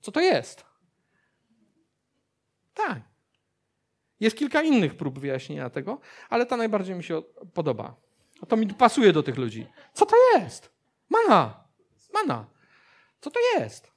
Co 0.00 0.12
to 0.12 0.20
jest? 0.20 0.64
Tak. 2.74 3.02
Jest 4.20 4.36
kilka 4.36 4.62
innych 4.62 4.96
prób 4.96 5.18
wyjaśnienia 5.18 5.70
tego, 5.70 6.00
ale 6.28 6.46
ta 6.46 6.56
najbardziej 6.56 6.96
mi 6.96 7.04
się 7.04 7.22
podoba. 7.54 7.96
To 8.48 8.56
mi 8.56 8.66
pasuje 8.66 9.12
do 9.12 9.22
tych 9.22 9.36
ludzi. 9.36 9.66
Co 9.92 10.06
to 10.06 10.16
jest? 10.34 10.72
Mana. 11.08 11.64
Mana. 12.14 12.46
Co 13.20 13.30
to 13.30 13.40
jest? 13.56 13.92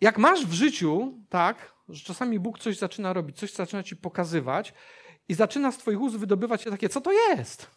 Jak 0.00 0.18
masz 0.18 0.46
w 0.46 0.52
życiu, 0.52 1.18
tak, 1.28 1.77
że 1.88 2.04
czasami 2.04 2.38
Bóg 2.38 2.58
coś 2.58 2.78
zaczyna 2.78 3.12
robić, 3.12 3.38
coś 3.38 3.52
zaczyna 3.52 3.82
ci 3.82 3.96
pokazywać 3.96 4.74
i 5.28 5.34
zaczyna 5.34 5.72
z 5.72 5.78
twoich 5.78 6.00
ust 6.00 6.16
wydobywać 6.16 6.62
się 6.62 6.70
takie, 6.70 6.88
co 6.88 7.00
to 7.00 7.12
jest? 7.12 7.70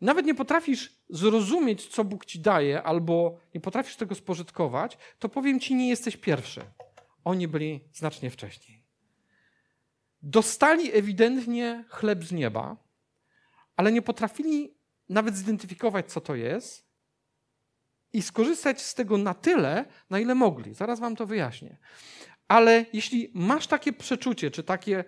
Nawet 0.00 0.26
nie 0.26 0.34
potrafisz 0.34 0.96
zrozumieć, 1.08 1.86
co 1.86 2.04
Bóg 2.04 2.24
ci 2.24 2.40
daje, 2.40 2.82
albo 2.82 3.38
nie 3.54 3.60
potrafisz 3.60 3.96
tego 3.96 4.14
spożytkować, 4.14 4.98
to 5.18 5.28
powiem 5.28 5.60
ci, 5.60 5.74
nie 5.74 5.88
jesteś 5.88 6.16
pierwszy. 6.16 6.60
Oni 7.24 7.48
byli 7.48 7.80
znacznie 7.92 8.30
wcześniej. 8.30 8.82
Dostali 10.22 10.92
ewidentnie 10.92 11.84
chleb 11.88 12.24
z 12.24 12.32
nieba, 12.32 12.76
ale 13.76 13.92
nie 13.92 14.02
potrafili 14.02 14.74
nawet 15.08 15.36
zidentyfikować, 15.36 16.12
co 16.12 16.20
to 16.20 16.34
jest 16.34 16.90
i 18.12 18.22
skorzystać 18.22 18.82
z 18.82 18.94
tego 18.94 19.18
na 19.18 19.34
tyle, 19.34 19.84
na 20.10 20.18
ile 20.18 20.34
mogli. 20.34 20.74
Zaraz 20.74 21.00
wam 21.00 21.16
to 21.16 21.26
wyjaśnię. 21.26 21.76
Ale 22.50 22.86
jeśli 22.92 23.30
masz 23.34 23.66
takie 23.66 23.92
przeczucie, 23.92 24.50
czy 24.50 24.62
takie, 24.62 25.04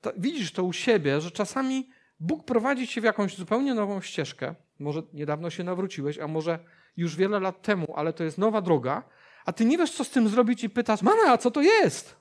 to, 0.00 0.12
widzisz 0.16 0.52
to 0.52 0.64
u 0.64 0.72
siebie, 0.72 1.20
że 1.20 1.30
czasami 1.30 1.90
Bóg 2.20 2.44
prowadzi 2.44 2.88
cię 2.88 3.00
w 3.00 3.04
jakąś 3.04 3.36
zupełnie 3.36 3.74
nową 3.74 4.00
ścieżkę, 4.00 4.54
może 4.78 5.02
niedawno 5.12 5.50
się 5.50 5.64
nawróciłeś, 5.64 6.18
a 6.18 6.28
może 6.28 6.58
już 6.96 7.16
wiele 7.16 7.40
lat 7.40 7.62
temu, 7.62 7.92
ale 7.96 8.12
to 8.12 8.24
jest 8.24 8.38
nowa 8.38 8.60
droga, 8.60 9.02
a 9.44 9.52
ty 9.52 9.64
nie 9.64 9.78
wiesz, 9.78 9.90
co 9.90 10.04
z 10.04 10.10
tym 10.10 10.28
zrobić 10.28 10.64
i 10.64 10.70
pytasz, 10.70 11.02
mama, 11.02 11.38
co 11.38 11.50
to 11.50 11.62
jest? 11.62 12.16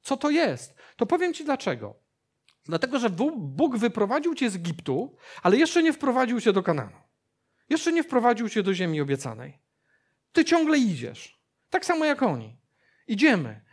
Co 0.00 0.16
to 0.16 0.30
jest? 0.30 0.74
To 0.96 1.06
powiem 1.06 1.34
ci 1.34 1.44
dlaczego. 1.44 1.94
Dlatego, 2.64 2.98
że 2.98 3.10
Bóg 3.36 3.76
wyprowadził 3.76 4.34
cię 4.34 4.50
z 4.50 4.56
Egiptu, 4.56 5.16
ale 5.42 5.56
jeszcze 5.56 5.82
nie 5.82 5.92
wprowadził 5.92 6.40
cię 6.40 6.52
do 6.52 6.62
Kananu. 6.62 6.96
Jeszcze 7.68 7.92
nie 7.92 8.02
wprowadził 8.02 8.48
cię 8.48 8.62
do 8.62 8.74
ziemi 8.74 9.00
obiecanej. 9.00 9.58
Ty 10.32 10.44
ciągle 10.44 10.78
idziesz. 10.78 11.40
Tak 11.70 11.84
samo 11.84 12.04
jak 12.04 12.22
oni. 12.22 12.56
Idziemy. 13.08 13.71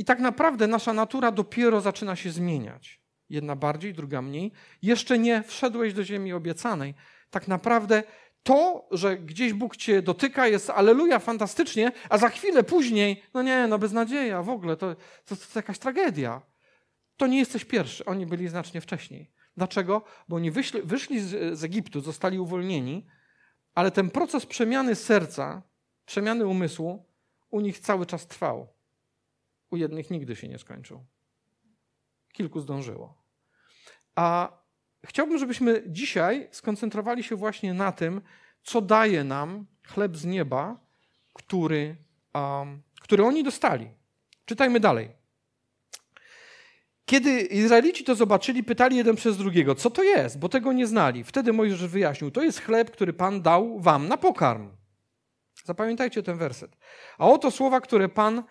I 0.00 0.04
tak 0.04 0.20
naprawdę 0.20 0.66
nasza 0.66 0.92
natura 0.92 1.32
dopiero 1.32 1.80
zaczyna 1.80 2.16
się 2.16 2.30
zmieniać. 2.30 3.00
Jedna 3.28 3.56
bardziej, 3.56 3.94
druga 3.94 4.22
mniej. 4.22 4.52
Jeszcze 4.82 5.18
nie 5.18 5.42
wszedłeś 5.42 5.94
do 5.94 6.04
ziemi 6.04 6.32
obiecanej. 6.32 6.94
Tak 7.30 7.48
naprawdę 7.48 8.02
to, 8.42 8.88
że 8.90 9.16
gdzieś 9.16 9.52
Bóg 9.52 9.76
cię 9.76 10.02
dotyka, 10.02 10.46
jest 10.46 10.70
aleluja, 10.70 11.18
fantastycznie, 11.18 11.92
a 12.08 12.18
za 12.18 12.28
chwilę 12.28 12.62
później, 12.62 13.22
no 13.34 13.42
nie, 13.42 13.66
no 13.66 13.78
beznadzieja, 13.78 14.42
w 14.42 14.48
ogóle, 14.48 14.76
to, 14.76 14.96
to, 15.24 15.36
to 15.36 15.42
jakaś 15.56 15.78
tragedia. 15.78 16.42
To 17.16 17.26
nie 17.26 17.38
jesteś 17.38 17.64
pierwszy, 17.64 18.04
oni 18.04 18.26
byli 18.26 18.48
znacznie 18.48 18.80
wcześniej. 18.80 19.30
Dlaczego? 19.56 20.04
Bo 20.28 20.36
oni 20.36 20.50
wyszli, 20.50 20.82
wyszli 20.82 21.20
z, 21.20 21.58
z 21.58 21.64
Egiptu, 21.64 22.00
zostali 22.00 22.38
uwolnieni, 22.38 23.06
ale 23.74 23.90
ten 23.90 24.10
proces 24.10 24.46
przemiany 24.46 24.94
serca, 24.94 25.62
przemiany 26.06 26.46
umysłu 26.46 27.06
u 27.50 27.60
nich 27.60 27.78
cały 27.78 28.06
czas 28.06 28.26
trwał. 28.26 28.79
U 29.70 29.76
jednych 29.76 30.10
nigdy 30.10 30.36
się 30.36 30.48
nie 30.48 30.58
skończył. 30.58 31.04
Kilku 32.32 32.60
zdążyło. 32.60 33.22
A 34.14 34.52
chciałbym, 35.06 35.38
żebyśmy 35.38 35.82
dzisiaj 35.86 36.48
skoncentrowali 36.50 37.22
się 37.22 37.36
właśnie 37.36 37.74
na 37.74 37.92
tym, 37.92 38.20
co 38.62 38.80
daje 38.80 39.24
nam 39.24 39.66
chleb 39.86 40.16
z 40.16 40.24
nieba, 40.24 40.80
który, 41.32 41.96
um, 42.34 42.82
który 43.00 43.24
oni 43.24 43.44
dostali. 43.44 43.90
Czytajmy 44.44 44.80
dalej. 44.80 45.20
Kiedy 47.04 47.40
Izraelici 47.40 48.04
to 48.04 48.14
zobaczyli, 48.14 48.64
pytali 48.64 48.96
jeden 48.96 49.16
przez 49.16 49.36
drugiego, 49.36 49.74
co 49.74 49.90
to 49.90 50.02
jest, 50.02 50.38
bo 50.38 50.48
tego 50.48 50.72
nie 50.72 50.86
znali. 50.86 51.24
Wtedy 51.24 51.52
Mojżesz 51.52 51.86
wyjaśnił, 51.86 52.30
to 52.30 52.42
jest 52.42 52.60
chleb, 52.60 52.90
który 52.90 53.12
Pan 53.12 53.42
dał 53.42 53.80
wam 53.80 54.08
na 54.08 54.16
pokarm. 54.16 54.70
Zapamiętajcie 55.64 56.22
ten 56.22 56.38
werset. 56.38 56.76
A 57.18 57.26
oto 57.26 57.50
słowa, 57.50 57.80
które 57.80 58.08
Pan 58.08 58.42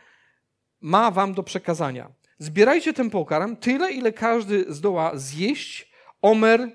ma 0.81 1.11
wam 1.11 1.33
do 1.33 1.43
przekazania. 1.43 2.11
Zbierajcie 2.37 2.93
ten 2.93 3.09
pokarm 3.09 3.55
tyle, 3.55 3.91
ile 3.91 4.13
każdy 4.13 4.65
zdoła 4.73 5.11
zjeść. 5.15 5.91
Omer, 6.21 6.71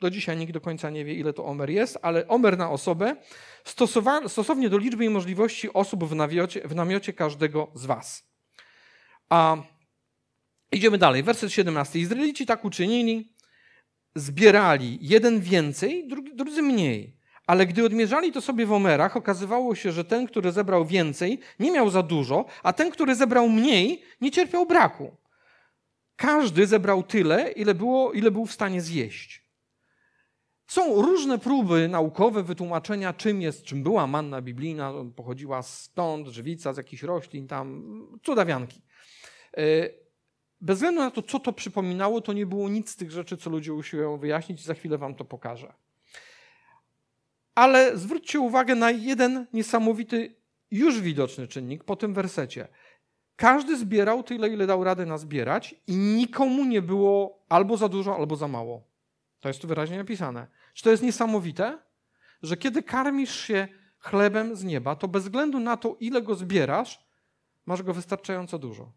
do 0.00 0.10
dzisiaj 0.10 0.36
nikt 0.36 0.52
do 0.52 0.60
końca 0.60 0.90
nie 0.90 1.04
wie, 1.04 1.14
ile 1.14 1.32
to 1.32 1.44
omer 1.44 1.70
jest, 1.70 1.98
ale 2.02 2.28
omer 2.28 2.58
na 2.58 2.70
osobę, 2.70 3.16
stosownie 4.28 4.68
do 4.68 4.78
liczby 4.78 5.04
i 5.04 5.10
możliwości 5.10 5.72
osób 5.72 6.04
w, 6.04 6.14
nawiocie, 6.14 6.68
w 6.68 6.74
namiocie 6.74 7.12
każdego 7.12 7.70
z 7.74 7.86
was. 7.86 8.28
A 9.28 9.56
Idziemy 10.72 10.98
dalej, 10.98 11.22
werset 11.22 11.52
17. 11.52 11.98
Izraelici 11.98 12.46
tak 12.46 12.64
uczynili, 12.64 13.32
zbierali 14.14 14.98
jeden 15.00 15.40
więcej, 15.40 16.08
drudzy 16.34 16.62
mniej. 16.62 17.15
Ale 17.46 17.66
gdy 17.66 17.84
odmierzali 17.84 18.32
to 18.32 18.40
sobie 18.40 18.66
w 18.66 18.72
omerach, 18.72 19.16
okazywało 19.16 19.74
się, 19.74 19.92
że 19.92 20.04
ten, 20.04 20.26
który 20.26 20.52
zebrał 20.52 20.84
więcej, 20.84 21.40
nie 21.58 21.70
miał 21.70 21.90
za 21.90 22.02
dużo, 22.02 22.44
a 22.62 22.72
ten, 22.72 22.90
który 22.90 23.14
zebrał 23.14 23.48
mniej, 23.48 24.02
nie 24.20 24.30
cierpiał 24.30 24.66
braku. 24.66 25.16
Każdy 26.16 26.66
zebrał 26.66 27.02
tyle, 27.02 27.52
ile, 27.52 27.74
było, 27.74 28.12
ile 28.12 28.30
był 28.30 28.46
w 28.46 28.52
stanie 28.52 28.80
zjeść. 28.80 29.46
Są 30.66 31.02
różne 31.02 31.38
próby 31.38 31.88
naukowe 31.88 32.42
wytłumaczenia, 32.42 33.12
czym 33.12 33.42
jest, 33.42 33.62
czym 33.62 33.82
była 33.82 34.06
manna 34.06 34.42
biblijna. 34.42 34.92
Pochodziła 35.16 35.62
stąd, 35.62 36.28
żywica 36.28 36.72
z 36.72 36.76
jakichś 36.76 37.02
roślin, 37.02 37.48
tam 37.48 37.84
cudawianki. 38.22 38.82
E, 39.56 39.62
bez 40.60 40.76
względu 40.76 41.00
na 41.00 41.10
to, 41.10 41.22
co 41.22 41.40
to 41.40 41.52
przypominało, 41.52 42.20
to 42.20 42.32
nie 42.32 42.46
było 42.46 42.68
nic 42.68 42.90
z 42.90 42.96
tych 42.96 43.10
rzeczy, 43.10 43.36
co 43.36 43.50
ludzie 43.50 43.74
usiłują 43.74 44.18
wyjaśnić. 44.18 44.64
Za 44.64 44.74
chwilę 44.74 44.98
wam 44.98 45.14
to 45.14 45.24
pokażę. 45.24 45.72
Ale 47.56 47.96
zwróćcie 47.98 48.40
uwagę 48.40 48.74
na 48.74 48.90
jeden 48.90 49.46
niesamowity, 49.52 50.36
już 50.70 51.00
widoczny 51.00 51.48
czynnik 51.48 51.84
po 51.84 51.96
tym 51.96 52.14
wersecie. 52.14 52.68
Każdy 53.36 53.78
zbierał 53.78 54.22
tyle, 54.22 54.48
ile 54.48 54.66
dał 54.66 54.84
radę 54.84 55.06
nazbierać 55.06 55.74
i 55.86 55.96
nikomu 55.96 56.64
nie 56.64 56.82
było 56.82 57.44
albo 57.48 57.76
za 57.76 57.88
dużo, 57.88 58.16
albo 58.16 58.36
za 58.36 58.48
mało. 58.48 58.82
To 59.40 59.48
jest 59.48 59.60
tu 59.60 59.68
wyraźnie 59.68 59.98
napisane. 59.98 60.46
Czy 60.74 60.84
to 60.84 60.90
jest 60.90 61.02
niesamowite? 61.02 61.78
Że 62.42 62.56
kiedy 62.56 62.82
karmisz 62.82 63.40
się 63.40 63.68
chlebem 63.98 64.56
z 64.56 64.64
nieba, 64.64 64.96
to 64.96 65.08
bez 65.08 65.22
względu 65.22 65.60
na 65.60 65.76
to, 65.76 65.96
ile 66.00 66.22
go 66.22 66.34
zbierasz, 66.34 67.06
masz 67.66 67.82
go 67.82 67.94
wystarczająco 67.94 68.58
dużo. 68.58 68.92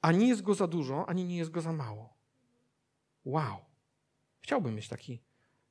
Ani 0.00 0.28
jest 0.28 0.42
go 0.42 0.54
za 0.54 0.66
dużo, 0.66 1.08
ani 1.08 1.24
nie 1.24 1.36
jest 1.36 1.50
go 1.50 1.60
za 1.60 1.72
mało. 1.72 2.16
Wow. 3.24 3.56
Chciałbym 4.40 4.74
mieć 4.74 4.88
taki 4.88 5.27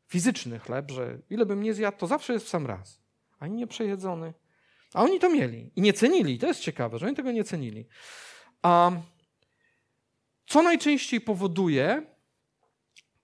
fizyczny 0.08 0.60
chleb, 0.60 0.92
że 0.92 1.20
ile 1.30 1.46
bym 1.46 1.64
nie 1.64 1.74
zjadł, 1.74 1.98
to 1.98 2.08
zawsze 2.08 2.34
jest 2.34 2.46
w 2.46 2.50
sam 2.50 2.66
raz. 2.66 3.02
Ani 3.40 3.56
nie 3.56 3.68
przejedzony. 3.68 4.34
A 4.94 5.04
oni 5.04 5.20
to 5.20 5.30
mieli 5.30 5.72
i 5.76 5.82
nie 5.82 5.94
cenili. 5.94 6.40
To 6.40 6.48
jest 6.48 6.60
ciekawe, 6.60 7.00
że 7.00 7.06
oni 7.06 7.16
tego 7.16 7.32
nie 7.32 7.44
cenili. 7.44 7.88
A 8.62 8.92
co 10.48 10.64
najczęściej 10.64 11.22
powoduje, 11.22 12.06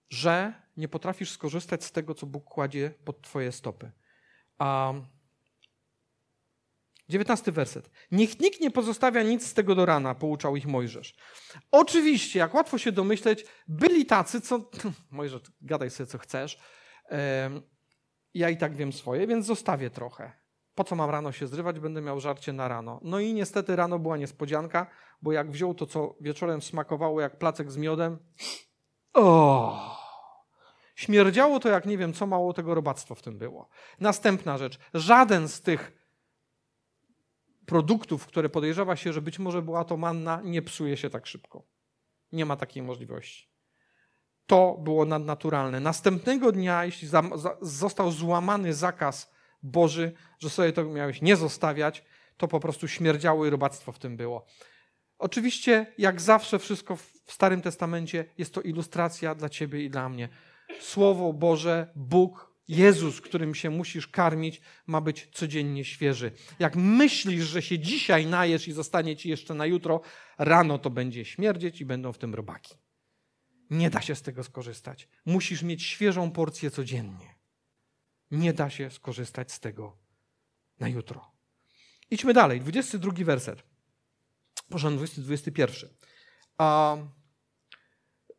że 0.09 0.53
nie 0.77 0.87
potrafisz 0.87 1.31
skorzystać 1.31 1.83
z 1.83 1.91
tego, 1.91 2.15
co 2.15 2.25
Bóg 2.25 2.43
kładzie 2.43 2.93
pod 3.05 3.21
Twoje 3.21 3.51
stopy? 3.51 3.91
A 4.57 4.93
19 7.13 7.51
werset. 7.51 7.89
Niech 8.11 8.39
nikt 8.39 8.61
nie 8.61 8.71
pozostawia 8.71 9.23
nic 9.23 9.47
z 9.47 9.53
tego 9.53 9.75
do 9.75 9.85
rana, 9.85 10.15
pouczał 10.15 10.55
ich 10.55 10.67
Mojżesz. 10.67 11.15
Oczywiście, 11.71 12.39
jak 12.39 12.53
łatwo 12.53 12.77
się 12.77 12.91
domyśleć, 12.91 13.45
byli 13.67 14.05
tacy, 14.05 14.41
co. 14.41 14.69
Mojżesz, 15.11 15.41
gadaj 15.61 15.89
sobie, 15.89 16.07
co 16.07 16.17
chcesz. 16.17 16.59
Ja 18.33 18.49
i 18.49 18.57
tak 18.57 18.75
wiem 18.75 18.93
swoje, 18.93 19.27
więc 19.27 19.45
zostawię 19.45 19.89
trochę. 19.89 20.31
Po 20.75 20.83
co 20.83 20.95
mam 20.95 21.09
rano 21.09 21.31
się 21.31 21.47
zrywać? 21.47 21.79
Będę 21.79 22.01
miał 22.01 22.19
żarcie 22.19 22.53
na 22.53 22.67
rano. 22.67 22.99
No 23.03 23.19
i 23.19 23.33
niestety 23.33 23.75
rano 23.75 23.99
była 23.99 24.17
niespodzianka, 24.17 24.87
bo 25.21 25.31
jak 25.31 25.51
wziął 25.51 25.73
to, 25.73 25.85
co 25.85 26.15
wieczorem 26.21 26.61
smakowało 26.61 27.21
jak 27.21 27.37
placek 27.37 27.71
z 27.71 27.77
miodem. 27.77 28.19
O! 29.13 29.97
Śmierdziało 30.95 31.59
to 31.59 31.69
jak 31.69 31.85
nie 31.85 31.97
wiem, 31.97 32.13
co 32.13 32.27
mało 32.27 32.53
tego 32.53 32.75
robactwo 32.75 33.15
w 33.15 33.21
tym 33.21 33.37
było. 33.37 33.69
Następna 33.99 34.57
rzecz. 34.57 34.79
Żaden 34.93 35.47
z 35.47 35.61
tych 35.61 36.02
produktów, 37.65 38.25
które 38.25 38.49
podejrzewa 38.49 38.95
się, 38.95 39.13
że 39.13 39.21
być 39.21 39.39
może 39.39 39.61
była 39.61 39.85
to 39.85 39.97
manna, 39.97 40.41
nie 40.43 40.61
psuje 40.61 40.97
się 40.97 41.09
tak 41.09 41.27
szybko. 41.27 41.63
Nie 42.31 42.45
ma 42.45 42.55
takiej 42.55 42.83
możliwości. 42.83 43.49
To 44.45 44.77
było 44.83 45.05
nadnaturalne. 45.05 45.79
Następnego 45.79 46.51
dnia, 46.51 46.85
jeśli 46.85 47.07
za, 47.07 47.23
za, 47.35 47.57
został 47.61 48.11
złamany 48.11 48.73
zakaz 48.73 49.31
Boży, 49.63 50.11
że 50.39 50.49
sobie 50.49 50.73
to 50.73 50.83
miałeś 50.83 51.21
nie 51.21 51.35
zostawiać, 51.35 52.03
to 52.37 52.47
po 52.47 52.59
prostu 52.59 52.87
śmierdziało 52.87 53.45
i 53.45 53.49
robactwo 53.49 53.91
w 53.91 53.99
tym 53.99 54.17
było. 54.17 54.45
Oczywiście, 55.17 55.93
jak 55.97 56.21
zawsze, 56.21 56.59
wszystko 56.59 56.95
w 56.95 57.11
Starym 57.27 57.61
Testamencie 57.61 58.25
jest 58.37 58.53
to 58.53 58.61
ilustracja 58.61 59.35
dla 59.35 59.49
ciebie 59.49 59.83
i 59.83 59.89
dla 59.89 60.09
mnie. 60.09 60.29
Słowo 60.79 61.33
Boże, 61.33 61.91
Bóg, 61.95 62.52
Jezus, 62.67 63.21
którym 63.21 63.55
się 63.55 63.69
musisz 63.69 64.07
karmić, 64.07 64.61
ma 64.87 65.01
być 65.01 65.29
codziennie 65.33 65.85
świeży. 65.85 66.31
Jak 66.59 66.75
myślisz, 66.75 67.45
że 67.45 67.61
się 67.61 67.79
dzisiaj 67.79 68.25
najesz 68.25 68.67
i 68.67 68.71
zostanie 68.71 69.15
ci 69.15 69.29
jeszcze 69.29 69.53
na 69.53 69.65
jutro, 69.65 70.01
rano 70.37 70.77
to 70.77 70.89
będzie 70.89 71.25
śmierdzieć 71.25 71.81
i 71.81 71.85
będą 71.85 72.13
w 72.13 72.17
tym 72.17 72.35
robaki. 72.35 72.73
Nie 73.69 73.89
da 73.89 74.01
się 74.01 74.15
z 74.15 74.21
tego 74.21 74.43
skorzystać. 74.43 75.07
Musisz 75.25 75.63
mieć 75.63 75.83
świeżą 75.83 76.31
porcję 76.31 76.71
codziennie. 76.71 77.35
Nie 78.31 78.53
da 78.53 78.69
się 78.69 78.91
skorzystać 78.91 79.51
z 79.51 79.59
tego 79.59 79.97
na 80.79 80.87
jutro. 80.87 81.31
Idźmy 82.11 82.33
dalej. 82.33 82.61
22 82.61 83.25
werset. 83.25 83.63
Proszę, 84.69 84.91
20, 84.91 85.21
21. 85.21 85.89
A, 86.57 86.97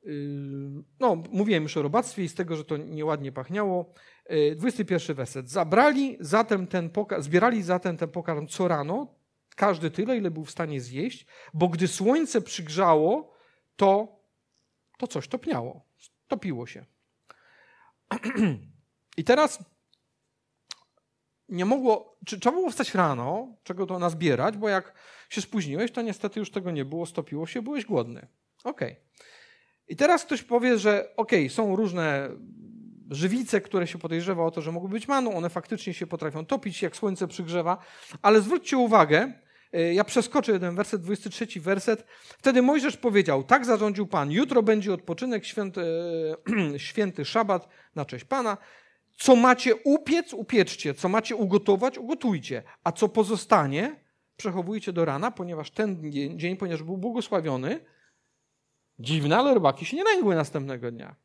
yy, 0.03 0.85
no, 1.01 1.17
mówiłem 1.31 1.63
już 1.63 1.77
o 1.77 1.83
robactwie 1.83 2.25
i 2.25 2.29
z 2.29 2.35
tego, 2.35 2.57
że 2.57 2.65
to 2.65 2.77
nieładnie 2.77 3.33
pachniało. 3.33 3.95
Yy, 4.31 4.57
21 4.57 5.17
werset. 5.17 5.51
Zabrali 5.51 6.17
zatem 6.21 6.67
ten 6.67 6.91
pokarm, 6.91 7.23
zbierali 7.23 7.63
zatem 7.63 7.97
ten 7.97 8.09
pokarm 8.09 8.47
co 8.47 8.69
rano, 8.69 9.15
każdy 9.57 9.91
tyle, 9.91 10.17
ile 10.17 10.31
był 10.31 10.45
w 10.45 10.51
stanie 10.51 10.81
zjeść, 10.81 11.27
bo 11.55 11.69
gdy 11.69 11.89
słońce 11.89 12.41
przygrzało, 12.41 13.35
to, 13.77 14.21
to 14.99 15.07
coś 15.07 15.29
topniało. 15.29 15.87
Topiło 16.29 16.67
się. 16.67 16.85
I 19.17 19.25
teraz 19.25 19.59
nie 21.49 21.65
mogło, 21.65 22.19
czy 22.27 22.41
trzeba 22.41 22.57
było 22.57 22.71
wstać 22.71 22.95
rano, 22.95 23.57
czego 23.63 23.87
to 23.87 23.99
nazbierać, 23.99 24.57
bo 24.57 24.69
jak 24.69 24.95
się 25.31 25.41
spóźniłeś, 25.41 25.91
to 25.91 26.03
niestety 26.03 26.41
już 26.41 26.51
tego 26.51 26.71
nie 26.71 26.85
było, 26.85 27.07
stopiło 27.07 27.47
się, 27.47 27.63
byłeś 27.63 27.85
głodny. 27.85 28.29
Ok. 28.65 28.81
I 29.89 29.97
teraz 29.97 30.25
ktoś 30.25 30.43
powie, 30.43 30.79
że 30.79 31.17
ok, 31.17 31.31
są 31.49 31.77
różne 31.77 32.31
żywice, 33.11 33.61
które 33.61 33.87
się 33.87 33.99
podejrzewa 33.99 34.45
o 34.45 34.51
to, 34.51 34.63
że 34.63 34.73
mogą 34.73 34.89
być 34.89 35.09
maną, 35.09 35.37
one 35.37 35.51
faktycznie 35.51 35.95
się 35.95 36.07
potrafią 36.07 36.47
topić, 36.47 36.83
jak 36.83 36.97
słońce 36.97 37.29
przygrzewa, 37.29 37.79
ale 38.23 38.41
zwróćcie 38.41 38.79
uwagę, 38.79 39.33
e, 39.73 39.95
ja 39.95 40.05
przeskoczę 40.05 40.53
jeden 40.53 40.75
werset, 40.75 41.03
23 41.03 41.61
werset. 41.61 42.05
Wtedy 42.39 42.63
Mojżesz 42.63 42.97
powiedział, 42.97 43.45
tak 43.45 43.65
zarządził 43.65 44.07
Pan, 44.07 44.31
jutro 44.31 44.63
będzie 44.63 44.93
odpoczynek, 44.93 45.45
święty, 45.45 45.83
święty 46.77 47.25
szabat 47.25 47.69
na 47.95 48.05
cześć 48.05 48.25
Pana. 48.25 48.57
Co 49.17 49.37
macie 49.37 49.77
upiec, 49.77 50.33
upieczcie, 50.33 50.95
co 50.95 51.09
macie 51.09 51.37
ugotować, 51.37 51.99
ugotujcie, 51.99 52.63
a 52.85 52.93
co 52.93 53.09
pozostanie, 53.09 54.01
przechowujcie 54.37 54.93
do 54.93 55.05
rana, 55.05 55.31
ponieważ 55.31 55.71
ten 55.71 56.13
dzień, 56.37 56.57
ponieważ 56.57 56.83
był 56.83 56.99
błogosławiony, 56.99 57.81
dziwne, 58.99 59.39
ale 59.39 59.55
rybaki 59.55 59.85
się 59.85 59.97
nie 59.97 60.05
nęgły 60.05 60.35
następnego 60.35 60.91
dnia. 60.91 61.24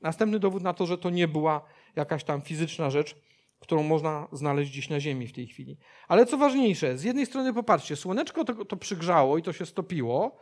Następny 0.00 0.38
dowód 0.38 0.62
na 0.62 0.74
to, 0.74 0.86
że 0.86 0.98
to 0.98 1.10
nie 1.10 1.28
była 1.28 1.64
jakaś 1.96 2.24
tam 2.24 2.42
fizyczna 2.42 2.90
rzecz, 2.90 3.16
którą 3.58 3.82
można 3.82 4.28
znaleźć 4.32 4.72
dziś 4.72 4.88
na 4.88 5.00
ziemi 5.00 5.26
w 5.26 5.32
tej 5.32 5.46
chwili. 5.46 5.78
Ale 6.08 6.26
co 6.26 6.38
ważniejsze, 6.38 6.98
z 6.98 7.04
jednej 7.04 7.26
strony 7.26 7.54
popatrzcie, 7.54 7.96
słoneczko 7.96 8.44
to, 8.44 8.64
to 8.64 8.76
przygrzało 8.76 9.38
i 9.38 9.42
to 9.42 9.52
się 9.52 9.66
stopiło, 9.66 10.38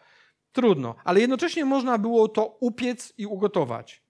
trudno, 0.53 0.95
ale 1.05 1.21
jednocześnie 1.21 1.65
można 1.65 1.99
było 1.99 2.29
to 2.29 2.57
upiec 2.61 3.13
i 3.19 3.27
ugotować. 3.27 4.03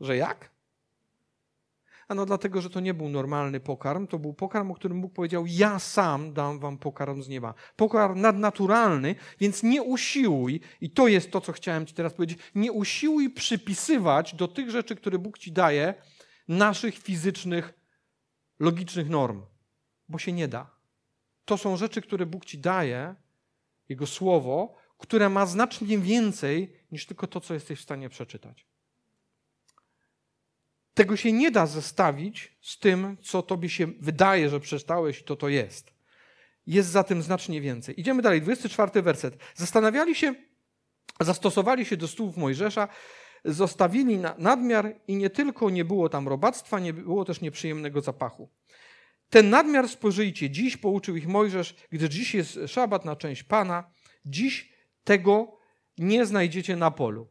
Że 0.00 0.16
jak? 0.16 0.51
Ano 2.12 2.26
dlatego, 2.26 2.60
że 2.60 2.70
to 2.70 2.80
nie 2.80 2.94
był 2.94 3.08
normalny 3.08 3.60
pokarm, 3.60 4.06
to 4.06 4.18
był 4.18 4.34
pokarm, 4.34 4.70
o 4.70 4.74
którym 4.74 5.00
Bóg 5.00 5.12
powiedział: 5.12 5.44
Ja 5.46 5.78
sam 5.78 6.32
dam 6.32 6.58
wam 6.58 6.78
pokarm 6.78 7.22
z 7.22 7.28
nieba. 7.28 7.54
Pokarm 7.76 8.20
nadnaturalny, 8.20 9.14
więc 9.40 9.62
nie 9.62 9.82
usiłuj, 9.82 10.60
i 10.80 10.90
to 10.90 11.08
jest 11.08 11.30
to, 11.30 11.40
co 11.40 11.52
chciałem 11.52 11.86
Ci 11.86 11.94
teraz 11.94 12.14
powiedzieć, 12.14 12.38
nie 12.54 12.72
usiłuj 12.72 13.30
przypisywać 13.30 14.34
do 14.34 14.48
tych 14.48 14.70
rzeczy, 14.70 14.96
które 14.96 15.18
Bóg 15.18 15.38
Ci 15.38 15.52
daje, 15.52 15.94
naszych 16.48 16.98
fizycznych, 16.98 17.74
logicznych 18.60 19.08
norm, 19.08 19.42
bo 20.08 20.18
się 20.18 20.32
nie 20.32 20.48
da. 20.48 20.70
To 21.44 21.58
są 21.58 21.76
rzeczy, 21.76 22.02
które 22.02 22.26
Bóg 22.26 22.44
Ci 22.44 22.58
daje, 22.58 23.14
Jego 23.88 24.06
słowo, 24.06 24.74
które 24.98 25.28
ma 25.28 25.46
znacznie 25.46 25.98
więcej 25.98 26.76
niż 26.90 27.06
tylko 27.06 27.26
to, 27.26 27.40
co 27.40 27.54
jesteś 27.54 27.78
w 27.78 27.82
stanie 27.82 28.08
przeczytać. 28.08 28.71
Tego 30.94 31.16
się 31.16 31.32
nie 31.32 31.50
da 31.50 31.66
zestawić 31.66 32.56
z 32.60 32.78
tym, 32.78 33.16
co 33.22 33.42
tobie 33.42 33.68
się 33.68 33.86
wydaje, 34.00 34.48
że 34.48 34.60
przeczytałeś 34.60 35.20
i 35.20 35.24
to 35.24 35.36
to 35.36 35.48
jest. 35.48 35.92
Jest 36.66 36.88
za 36.88 37.04
tym 37.04 37.22
znacznie 37.22 37.60
więcej. 37.60 38.00
Idziemy 38.00 38.22
dalej, 38.22 38.42
24 38.42 39.02
werset. 39.02 39.38
Zastanawiali 39.54 40.14
się, 40.14 40.34
zastosowali 41.20 41.84
się 41.84 41.96
do 41.96 42.08
słów 42.08 42.36
Mojżesza, 42.36 42.88
zostawili 43.44 44.18
nadmiar 44.38 45.00
i 45.08 45.16
nie 45.16 45.30
tylko 45.30 45.70
nie 45.70 45.84
było 45.84 46.08
tam 46.08 46.28
robactwa, 46.28 46.80
nie 46.80 46.92
było 46.92 47.24
też 47.24 47.40
nieprzyjemnego 47.40 48.00
zapachu. 48.00 48.48
Ten 49.30 49.50
nadmiar 49.50 49.88
spożyjcie 49.88 50.50
dziś, 50.50 50.76
pouczył 50.76 51.16
ich 51.16 51.28
Mojżesz, 51.28 51.74
gdy 51.90 52.08
dziś 52.08 52.34
jest 52.34 52.58
szabat 52.66 53.04
na 53.04 53.16
część 53.16 53.42
Pana, 53.42 53.90
dziś 54.24 54.72
tego 55.04 55.58
nie 55.98 56.26
znajdziecie 56.26 56.76
na 56.76 56.90
polu. 56.90 57.28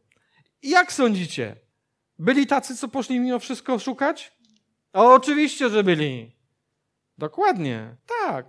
Jak 0.63 0.93
sądzicie? 0.93 1.55
Byli 2.21 2.47
tacy, 2.47 2.77
co 2.77 2.87
poszli 2.87 3.19
mimo 3.19 3.39
wszystko 3.39 3.79
szukać? 3.79 4.31
O, 4.93 5.13
oczywiście, 5.13 5.69
że 5.69 5.83
byli. 5.83 6.31
Dokładnie, 7.17 7.95
tak. 8.05 8.45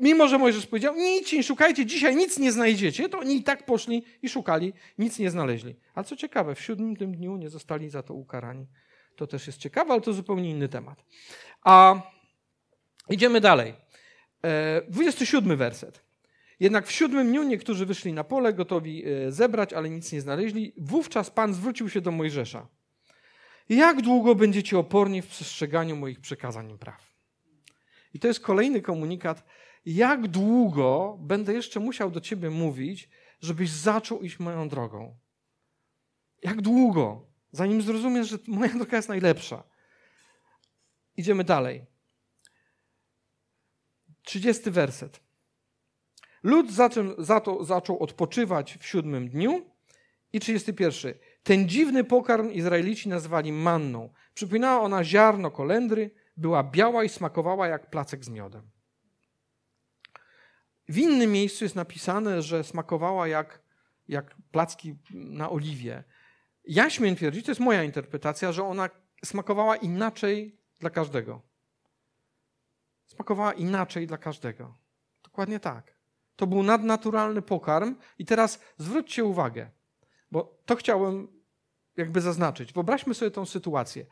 Mimo, 0.00 0.28
że 0.28 0.38
Mojżesz 0.38 0.66
powiedział, 0.66 0.94
nic 0.96 1.32
nie 1.32 1.42
szukajcie, 1.42 1.86
dzisiaj 1.86 2.16
nic 2.16 2.38
nie 2.38 2.52
znajdziecie, 2.52 3.08
to 3.08 3.18
oni 3.18 3.36
i 3.36 3.42
tak 3.42 3.66
poszli 3.66 4.04
i 4.22 4.28
szukali, 4.28 4.72
nic 4.98 5.18
nie 5.18 5.30
znaleźli. 5.30 5.76
Ale 5.94 6.04
co 6.04 6.16
ciekawe, 6.16 6.54
w 6.54 6.60
siódmym 6.60 6.96
tym 6.96 7.14
dniu 7.14 7.36
nie 7.36 7.48
zostali 7.48 7.90
za 7.90 8.02
to 8.02 8.14
ukarani. 8.14 8.66
To 9.16 9.26
też 9.26 9.46
jest 9.46 9.58
ciekawe, 9.58 9.92
ale 9.92 10.00
to 10.00 10.12
zupełnie 10.12 10.50
inny 10.50 10.68
temat. 10.68 11.04
A 11.64 12.02
idziemy 13.08 13.40
dalej. 13.40 13.74
27 14.88 15.52
e, 15.52 15.56
werset. 15.56 16.07
Jednak 16.60 16.86
w 16.86 16.92
siódmym 16.92 17.28
dniu 17.28 17.42
niektórzy 17.42 17.86
wyszli 17.86 18.12
na 18.12 18.24
pole, 18.24 18.54
gotowi 18.54 19.04
e, 19.06 19.32
zebrać, 19.32 19.72
ale 19.72 19.90
nic 19.90 20.12
nie 20.12 20.20
znaleźli. 20.20 20.72
Wówczas 20.76 21.30
Pan 21.30 21.54
zwrócił 21.54 21.88
się 21.88 22.00
do 22.00 22.10
Mojżesza. 22.10 22.68
Jak 23.68 24.02
długo 24.02 24.34
będziecie 24.34 24.78
oporni 24.78 25.22
w 25.22 25.26
przestrzeganiu 25.26 25.96
moich 25.96 26.20
przekazań 26.20 26.70
i 26.70 26.78
praw? 26.78 27.14
I 28.14 28.18
to 28.18 28.28
jest 28.28 28.40
kolejny 28.40 28.82
komunikat. 28.82 29.44
Jak 29.86 30.28
długo 30.28 31.18
będę 31.20 31.52
jeszcze 31.52 31.80
musiał 31.80 32.10
do 32.10 32.20
ciebie 32.20 32.50
mówić, 32.50 33.08
żebyś 33.40 33.70
zaczął 33.70 34.22
iść 34.22 34.38
moją 34.38 34.68
drogą? 34.68 35.16
Jak 36.42 36.62
długo? 36.62 37.26
Zanim 37.52 37.82
zrozumiesz, 37.82 38.28
że 38.28 38.38
moja 38.46 38.74
droga 38.74 38.96
jest 38.96 39.08
najlepsza. 39.08 39.62
Idziemy 41.16 41.44
dalej. 41.44 41.84
30 44.22 44.70
werset. 44.70 45.27
Lud 46.42 46.72
zaczął, 46.72 47.04
za 47.18 47.40
to, 47.40 47.64
zaczął 47.64 47.98
odpoczywać 47.98 48.78
w 48.80 48.86
siódmym 48.86 49.28
dniu. 49.28 49.70
I 50.32 50.40
31. 50.40 51.14
Ten 51.42 51.68
dziwny 51.68 52.04
pokarm 52.04 52.50
Izraelici 52.50 53.08
nazwali 53.08 53.52
manną. 53.52 54.12
Przypominała 54.34 54.80
ona 54.80 55.04
ziarno 55.04 55.50
kolendry, 55.50 56.10
była 56.36 56.62
biała 56.62 57.04
i 57.04 57.08
smakowała 57.08 57.68
jak 57.68 57.90
placek 57.90 58.24
z 58.24 58.28
miodem. 58.28 58.70
W 60.88 60.98
innym 60.98 61.32
miejscu 61.32 61.64
jest 61.64 61.76
napisane, 61.76 62.42
że 62.42 62.64
smakowała 62.64 63.28
jak, 63.28 63.62
jak 64.08 64.34
placki 64.50 64.96
na 65.10 65.50
oliwie. 65.50 66.04
Jaśmień 66.64 67.16
twierdzi, 67.16 67.42
to 67.42 67.50
jest 67.50 67.60
moja 67.60 67.84
interpretacja, 67.84 68.52
że 68.52 68.64
ona 68.64 68.90
smakowała 69.24 69.76
inaczej 69.76 70.58
dla 70.80 70.90
każdego. 70.90 71.42
Smakowała 73.06 73.52
inaczej 73.52 74.06
dla 74.06 74.18
każdego. 74.18 74.78
Dokładnie 75.24 75.60
tak. 75.60 75.97
To 76.38 76.46
był 76.46 76.62
nadnaturalny 76.62 77.42
pokarm. 77.42 77.96
I 78.18 78.24
teraz 78.24 78.60
zwróćcie 78.76 79.24
uwagę, 79.24 79.70
bo 80.30 80.58
to 80.66 80.76
chciałem 80.76 81.28
jakby 81.96 82.20
zaznaczyć. 82.20 82.72
Wyobraźmy 82.72 83.14
sobie 83.14 83.30
tą 83.30 83.46
sytuację. 83.46 84.06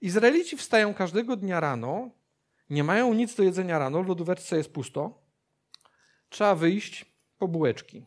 Izraelici 0.00 0.56
wstają 0.56 0.94
każdego 0.94 1.36
dnia 1.36 1.60
rano, 1.60 2.10
nie 2.70 2.84
mają 2.84 3.14
nic 3.14 3.34
do 3.34 3.42
jedzenia 3.42 3.78
rano, 3.78 4.02
w 4.02 4.08
lodóweczce 4.08 4.56
jest 4.56 4.72
pusto. 4.72 5.22
Trzeba 6.28 6.54
wyjść 6.54 7.06
po 7.38 7.48
bułeczki. 7.48 8.06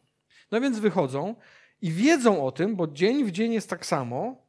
No 0.51 0.61
więc 0.61 0.79
wychodzą 0.79 1.35
i 1.81 1.91
wiedzą 1.91 2.45
o 2.45 2.51
tym, 2.51 2.75
bo 2.75 2.87
dzień 2.87 3.25
w 3.25 3.31
dzień 3.31 3.53
jest 3.53 3.69
tak 3.69 3.85
samo. 3.85 4.47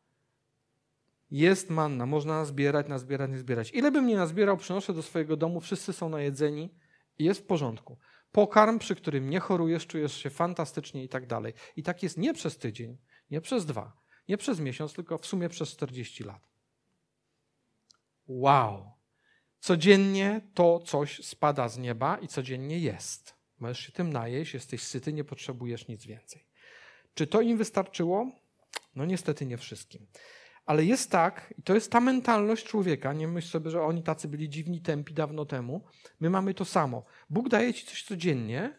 Jest 1.31 1.71
manna, 1.71 2.07
można 2.07 2.45
zbierać, 2.45 2.89
nazbierać, 2.89 3.31
nie 3.31 3.39
zbierać. 3.39 3.71
Ile 3.75 3.91
bym 3.91 4.07
nie 4.07 4.17
nazbierał, 4.17 4.57
przynoszę 4.57 4.93
do 4.93 5.03
swojego 5.03 5.37
domu, 5.37 5.61
wszyscy 5.61 5.93
są 5.93 6.09
najedzeni 6.09 6.75
i 7.19 7.25
jest 7.25 7.41
w 7.41 7.47
porządku 7.47 7.97
pokarm, 8.35 8.79
przy 8.79 8.95
którym 8.95 9.31
nie 9.31 9.41
chorujesz, 9.41 9.87
czujesz 9.87 10.17
się 10.17 10.31
fantastycznie 10.31 11.05
i 11.05 11.09
tak 11.09 11.27
dalej. 11.27 11.53
I 11.77 11.83
tak 11.83 12.03
jest 12.03 12.19
nie 12.19 12.35
przez 12.35 12.59
tydzień, 12.59 12.99
nie 13.31 13.41
przez 13.41 13.67
dwa, 13.67 13.93
nie 14.29 14.39
przez 14.39 14.61
miesiąc, 14.61 14.93
tylko 14.93 15.19
w 15.19 15.27
sumie 15.27 15.49
przez 15.49 15.69
40 15.71 16.25
lat. 16.25 16.49
Wow! 18.27 18.93
Codziennie 19.61 20.41
to 20.55 20.79
coś 20.79 21.25
spada 21.25 21.69
z 21.69 21.79
nieba 21.79 22.19
i 22.19 22.29
codziennie 22.29 22.79
jest. 22.79 23.35
możesz 23.59 23.79
się 23.79 23.93
tym 23.93 24.13
najeść, 24.13 24.55
jesteś 24.55 24.83
syty, 24.83 25.13
nie 25.13 25.25
potrzebujesz 25.25 25.89
nic 25.89 26.07
więcej. 26.07 26.47
Czy 27.15 27.27
to 27.27 27.41
im 27.41 27.59
wystarczyło? 27.59 28.31
No 28.95 29.05
niestety 29.05 29.47
nie 29.47 29.57
wszystkim. 29.57 30.07
Ale 30.67 30.85
jest 30.85 31.11
tak, 31.11 31.55
i 31.59 31.63
to 31.63 31.75
jest 31.75 31.93
ta 31.93 32.01
mentalność 32.01 32.67
człowieka, 32.67 33.13
nie 33.13 33.29
myśl 33.29 33.49
sobie, 33.49 33.71
że 33.71 33.83
oni 33.83 34.03
tacy 34.03 34.29
byli 34.29 34.49
dziwni, 34.49 34.81
tępi 34.81 35.15
dawno 35.15 35.45
temu. 35.45 35.85
My 36.21 36.31
mamy 36.31 36.55
to 36.55 36.65
samo. 36.65 37.05
Bóg 37.31 37.49
daje 37.49 37.75
ci 37.75 37.87
coś 37.87 38.03
codziennie, 38.03 38.79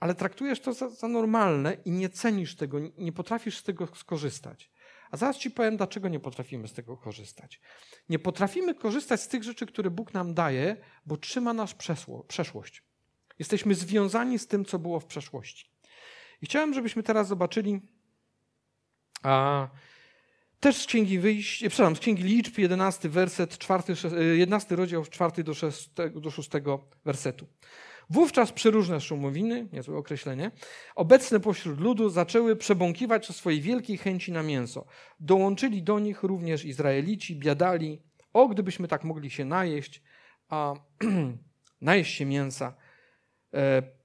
ale 0.00 0.14
traktujesz 0.14 0.60
to 0.60 0.72
za, 0.72 0.88
za 0.88 1.08
normalne 1.08 1.76
i 1.84 1.90
nie 1.90 2.08
cenisz 2.08 2.56
tego, 2.56 2.78
nie 2.98 3.12
potrafisz 3.12 3.58
z 3.58 3.62
tego 3.62 3.86
skorzystać. 3.86 4.70
A 5.10 5.16
zaraz 5.16 5.36
ci 5.36 5.50
powiem, 5.50 5.76
dlaczego 5.76 6.08
nie 6.08 6.20
potrafimy 6.20 6.68
z 6.68 6.72
tego 6.72 6.96
korzystać. 6.96 7.60
Nie 8.08 8.18
potrafimy 8.18 8.74
korzystać 8.74 9.20
z 9.20 9.28
tych 9.28 9.42
rzeczy, 9.42 9.66
które 9.66 9.90
Bóg 9.90 10.14
nam 10.14 10.34
daje, 10.34 10.76
bo 11.06 11.16
trzyma 11.16 11.52
nas 11.52 11.74
przeszłość. 12.28 12.82
Jesteśmy 13.38 13.74
związani 13.74 14.38
z 14.38 14.46
tym, 14.46 14.64
co 14.64 14.78
było 14.78 15.00
w 15.00 15.06
przeszłości. 15.06 15.70
I 16.42 16.46
chciałem, 16.46 16.74
żebyśmy 16.74 17.02
teraz 17.02 17.28
zobaczyli 17.28 17.80
a, 19.22 19.68
też 20.60 20.76
z 20.76 20.86
Księgi 20.86 21.18
Wyjść, 21.18 21.58
przepraszam, 21.58 21.96
z 21.96 22.00
Księgi 22.00 22.22
Liczb, 22.22 22.58
11 22.58 23.08
werset, 23.08 23.58
4, 23.58 23.82
11 24.36 24.76
rozdział 24.76 25.04
4 25.04 25.44
do 25.44 25.54
6, 25.54 25.90
do 26.14 26.30
6 26.30 26.50
wersetu. 27.04 27.46
Wówczas 28.10 28.52
przeróżne 28.52 29.00
szumowiny, 29.00 29.68
niezłe 29.72 29.96
określenie, 29.96 30.50
obecne 30.94 31.40
pośród 31.40 31.80
ludu 31.80 32.10
zaczęły 32.10 32.56
przebąkiwać 32.56 33.30
o 33.30 33.32
swojej 33.32 33.60
wielkiej 33.60 33.98
chęci 33.98 34.32
na 34.32 34.42
mięso. 34.42 34.86
Dołączyli 35.20 35.82
do 35.82 35.98
nich 35.98 36.22
również 36.22 36.64
Izraelici, 36.64 37.36
biadali, 37.36 38.02
o 38.32 38.48
gdybyśmy 38.48 38.88
tak 38.88 39.04
mogli 39.04 39.30
się 39.30 39.44
najeść, 39.44 40.02
a 40.48 40.74
najeść 41.80 42.14
się 42.14 42.26
mięsa. 42.26 42.74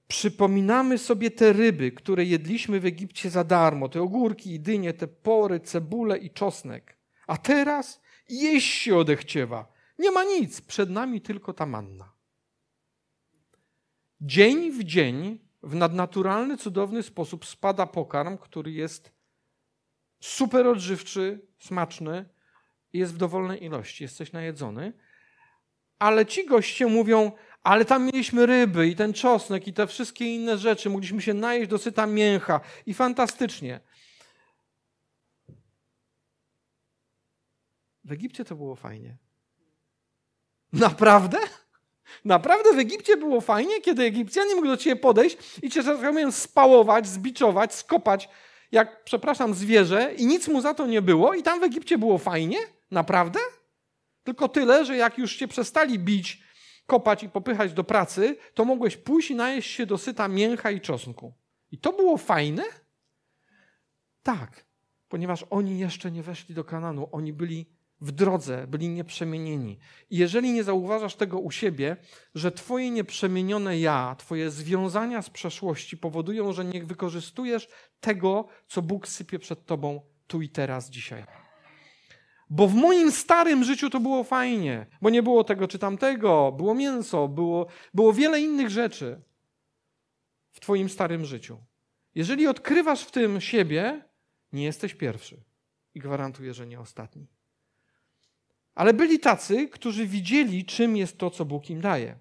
Przypominamy 0.07 0.97
sobie 0.97 1.31
te 1.31 1.53
ryby, 1.53 1.91
które 1.91 2.25
jedliśmy 2.25 2.79
w 2.79 2.85
Egipcie 2.85 3.29
za 3.29 3.43
darmo, 3.43 3.89
te 3.89 4.01
ogórki 4.01 4.53
i 4.53 4.59
dynie, 4.59 4.93
te 4.93 5.07
pory, 5.07 5.59
cebule 5.59 6.17
i 6.17 6.29
czosnek. 6.29 6.97
A 7.27 7.37
teraz 7.37 8.01
jeść 8.29 8.81
się 8.81 8.97
odechciewa. 8.97 9.73
Nie 9.99 10.11
ma 10.11 10.23
nic, 10.23 10.61
przed 10.61 10.89
nami 10.89 11.21
tylko 11.21 11.53
ta 11.53 11.65
manna. 11.65 12.13
Dzień 14.21 14.71
w 14.71 14.83
dzień 14.83 15.39
w 15.63 15.75
nadnaturalny, 15.75 16.57
cudowny 16.57 17.03
sposób 17.03 17.45
spada 17.45 17.85
pokarm, 17.85 18.37
który 18.37 18.71
jest 18.71 19.11
super 20.19 20.67
odżywczy, 20.67 21.47
smaczny 21.59 22.29
jest 22.93 23.13
w 23.13 23.17
dowolnej 23.17 23.63
ilości, 23.63 24.03
jesteś 24.03 24.31
najedzony. 24.31 24.93
Ale 25.99 26.25
ci 26.25 26.45
goście 26.45 26.85
mówią, 26.87 27.31
ale 27.63 27.85
tam 27.85 28.05
mieliśmy 28.05 28.45
ryby 28.45 28.87
i 28.87 28.95
ten 28.95 29.13
czosnek 29.13 29.67
i 29.67 29.73
te 29.73 29.87
wszystkie 29.87 30.35
inne 30.35 30.57
rzeczy, 30.57 30.89
mogliśmy 30.89 31.21
się 31.21 31.33
najeść 31.33 31.69
do 31.69 31.77
syta 31.77 32.05
mięcha 32.05 32.59
i 32.85 32.93
fantastycznie. 32.93 33.79
W 38.03 38.11
Egipcie 38.11 38.45
to 38.45 38.55
było 38.55 38.75
fajnie. 38.75 39.17
Naprawdę? 40.73 41.37
Naprawdę 42.25 42.73
w 42.73 42.79
Egipcie 42.79 43.17
było 43.17 43.41
fajnie, 43.41 43.81
kiedy 43.81 44.03
Egipcjanie 44.03 44.55
mogli 44.55 44.69
do 44.69 44.77
ciebie 44.77 44.95
podejść 44.95 45.37
i 45.61 45.69
cię, 45.69 45.81
że 45.81 46.31
spałować, 46.31 47.07
zbiczować, 47.07 47.75
skopać, 47.75 48.29
jak, 48.71 49.03
przepraszam, 49.03 49.53
zwierzę 49.53 50.13
i 50.17 50.25
nic 50.25 50.47
mu 50.47 50.61
za 50.61 50.73
to 50.73 50.87
nie 50.87 51.01
było 51.01 51.33
i 51.33 51.43
tam 51.43 51.59
w 51.59 51.63
Egipcie 51.63 51.97
było 51.97 52.17
fajnie? 52.17 52.57
Naprawdę? 52.91 53.39
Tylko 54.23 54.49
tyle, 54.49 54.85
że 54.85 54.97
jak 54.97 55.17
już 55.17 55.35
cię 55.35 55.47
przestali 55.47 55.99
bić, 55.99 56.43
kopać 56.85 57.23
i 57.23 57.29
popychać 57.29 57.73
do 57.73 57.83
pracy, 57.83 58.37
to 58.53 58.65
mogłeś 58.65 58.97
pójść 58.97 59.31
i 59.31 59.35
najeść 59.35 59.71
się 59.71 59.85
do 59.85 59.97
syta 59.97 60.27
mięcha 60.27 60.71
i 60.71 60.81
czosnku. 60.81 61.33
I 61.71 61.77
to 61.77 61.93
było 61.93 62.17
fajne? 62.17 62.63
Tak, 64.23 64.65
ponieważ 65.07 65.45
oni 65.49 65.79
jeszcze 65.79 66.11
nie 66.11 66.23
weszli 66.23 66.55
do 66.55 66.63
Kananu, 66.63 67.09
oni 67.11 67.33
byli 67.33 67.69
w 68.01 68.11
drodze, 68.11 68.67
byli 68.67 68.89
nieprzemienieni. 68.89 69.79
I 70.09 70.17
jeżeli 70.17 70.51
nie 70.51 70.63
zauważasz 70.63 71.15
tego 71.15 71.39
u 71.39 71.51
siebie, 71.51 71.97
że 72.35 72.51
Twoje 72.51 72.91
nieprzemienione 72.91 73.79
ja, 73.79 74.15
Twoje 74.19 74.51
związania 74.51 75.21
z 75.21 75.29
przeszłości 75.29 75.97
powodują, 75.97 76.53
że 76.53 76.65
nie 76.65 76.83
wykorzystujesz 76.83 77.67
tego, 77.99 78.47
co 78.67 78.81
Bóg 78.81 79.07
sypie 79.07 79.39
przed 79.39 79.65
Tobą 79.65 80.01
tu 80.27 80.41
i 80.41 80.49
teraz, 80.49 80.89
dzisiaj. 80.89 81.25
Bo 82.49 82.67
w 82.67 82.73
moim 82.73 83.11
starym 83.11 83.63
życiu 83.63 83.89
to 83.89 83.99
było 83.99 84.23
fajnie, 84.23 84.85
bo 85.01 85.09
nie 85.09 85.23
było 85.23 85.43
tego 85.43 85.67
czy 85.67 85.79
tamtego, 85.79 86.51
było 86.51 86.75
mięso, 86.75 87.27
było, 87.27 87.67
było 87.93 88.13
wiele 88.13 88.41
innych 88.41 88.69
rzeczy 88.69 89.21
w 90.51 90.59
Twoim 90.59 90.89
starym 90.89 91.25
życiu. 91.25 91.57
Jeżeli 92.15 92.47
odkrywasz 92.47 93.03
w 93.03 93.11
tym 93.11 93.41
siebie, 93.41 94.03
nie 94.53 94.63
jesteś 94.63 94.93
pierwszy 94.93 95.43
i 95.95 95.99
gwarantuję, 95.99 96.53
że 96.53 96.67
nie 96.67 96.79
ostatni. 96.79 97.27
Ale 98.75 98.93
byli 98.93 99.19
tacy, 99.19 99.67
którzy 99.67 100.07
widzieli, 100.07 100.65
czym 100.65 100.97
jest 100.97 101.17
to, 101.17 101.31
co 101.31 101.45
Bóg 101.45 101.69
im 101.69 101.81
daje. 101.81 102.19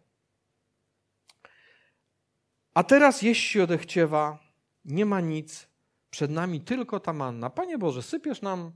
A 2.75 2.83
teraz 2.85 3.23
jeść 3.23 3.51
się 3.51 3.63
odechciewa, 3.63 4.39
nie 4.85 5.07
ma 5.07 5.21
nic, 5.21 5.69
przed 6.11 6.31
nami 6.31 6.61
tylko 6.61 7.01
ta 7.01 7.13
manna. 7.13 7.51
Panie 7.51 7.79
Boże, 7.79 8.03
sypiesz 8.03 8.43
nam 8.43 8.73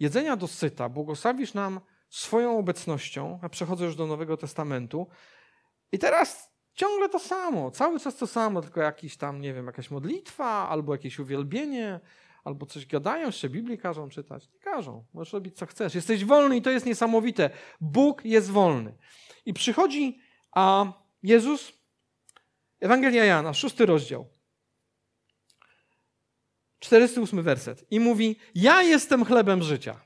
jedzenia 0.00 0.36
dosyta, 0.36 0.88
błogosławisz 0.88 1.54
nam 1.54 1.80
swoją 2.08 2.58
obecnością, 2.58 3.38
a 3.42 3.48
przechodzę 3.48 3.84
już 3.84 3.96
do 3.96 4.06
Nowego 4.06 4.36
Testamentu. 4.36 5.06
I 5.92 5.98
teraz 5.98 6.52
ciągle 6.74 7.08
to 7.08 7.18
samo, 7.18 7.70
cały 7.70 8.00
czas 8.00 8.16
to 8.16 8.26
samo, 8.26 8.62
tylko 8.62 8.80
jakiś 8.80 9.16
tam, 9.16 9.40
nie 9.40 9.54
wiem, 9.54 9.66
jakaś 9.66 9.90
modlitwa 9.90 10.68
albo 10.68 10.94
jakieś 10.94 11.18
uwielbienie, 11.18 12.00
albo 12.44 12.66
coś 12.66 12.86
gadają, 12.86 13.26
jeszcze 13.26 13.48
Biblii 13.48 13.78
każą 13.78 14.08
czytać. 14.08 14.48
Nie 14.52 14.60
każą, 14.60 15.04
możesz 15.14 15.32
robić 15.32 15.56
co 15.56 15.66
chcesz. 15.66 15.94
Jesteś 15.94 16.24
wolny 16.24 16.56
i 16.56 16.62
to 16.62 16.70
jest 16.70 16.86
niesamowite. 16.86 17.50
Bóg 17.80 18.24
jest 18.24 18.50
wolny. 18.50 18.94
I 19.46 19.54
przychodzi 19.54 20.20
a 20.52 20.92
Jezus, 21.22 21.72
Ewangelia 22.80 23.24
Jana, 23.24 23.54
szósty 23.54 23.86
rozdział, 23.86 24.28
48 26.78 27.42
werset 27.42 27.84
i 27.90 28.00
mówi, 28.00 28.36
ja 28.54 28.82
jestem 28.82 29.24
chlebem 29.24 29.62
życia. 29.62 30.00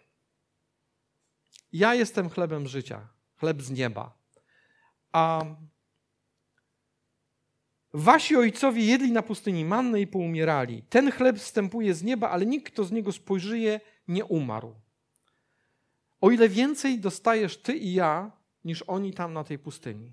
Ja 1.72 1.94
jestem 1.94 2.30
chlebem 2.30 2.68
życia, 2.68 3.08
chleb 3.36 3.62
z 3.62 3.70
nieba. 3.70 4.18
A 5.12 5.44
Wasi 7.94 8.36
ojcowie 8.36 8.84
jedli 8.84 9.12
na 9.12 9.22
pustyni 9.22 9.64
mannę 9.64 10.00
i 10.00 10.06
poumierali. 10.06 10.82
Ten 10.82 11.12
chleb 11.12 11.38
wstępuje 11.38 11.94
z 11.94 12.02
nieba, 12.02 12.30
ale 12.30 12.46
nikt, 12.46 12.72
kto 12.72 12.84
z 12.84 12.92
niego 12.92 13.12
spojrzyje, 13.12 13.80
nie 14.08 14.24
umarł. 14.24 14.74
O 16.20 16.30
ile 16.30 16.48
więcej 16.48 16.98
dostajesz 16.98 17.56
ty 17.56 17.76
i 17.76 17.92
ja, 17.92 18.32
niż 18.64 18.84
oni 18.86 19.12
tam 19.12 19.32
na 19.32 19.44
tej 19.44 19.58
pustyni. 19.58 20.12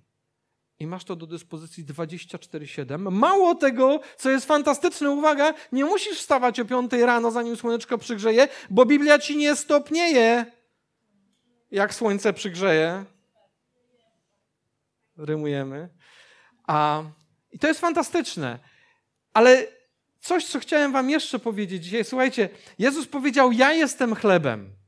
I 0.79 0.87
masz 0.87 1.03
to 1.03 1.15
do 1.15 1.27
dyspozycji 1.27 1.85
24-7. 1.85 3.11
Mało 3.11 3.55
tego, 3.55 3.99
co 4.17 4.29
jest 4.29 4.45
fantastyczne, 4.45 5.09
uwaga, 5.11 5.53
nie 5.71 5.85
musisz 5.85 6.19
wstawać 6.19 6.59
o 6.59 6.65
5 6.65 6.91
rano, 6.91 7.31
zanim 7.31 7.55
słoneczko 7.55 7.97
przygrzeje, 7.97 8.47
bo 8.69 8.85
Biblia 8.85 9.19
ci 9.19 9.37
nie 9.37 9.55
stopnieje, 9.55 10.45
jak 11.71 11.93
słońce 11.93 12.33
przygrzeje. 12.33 13.05
Rymujemy. 15.17 15.89
A 16.67 17.03
i 17.51 17.59
to 17.59 17.67
jest 17.67 17.79
fantastyczne. 17.79 18.59
Ale 19.33 19.67
coś, 20.19 20.45
co 20.45 20.59
chciałem 20.59 20.91
wam 20.91 21.09
jeszcze 21.09 21.39
powiedzieć 21.39 21.83
dzisiaj. 21.83 22.05
Słuchajcie, 22.05 22.49
Jezus 22.79 23.07
powiedział, 23.07 23.51
ja 23.51 23.73
jestem 23.73 24.15
chlebem. 24.15 24.78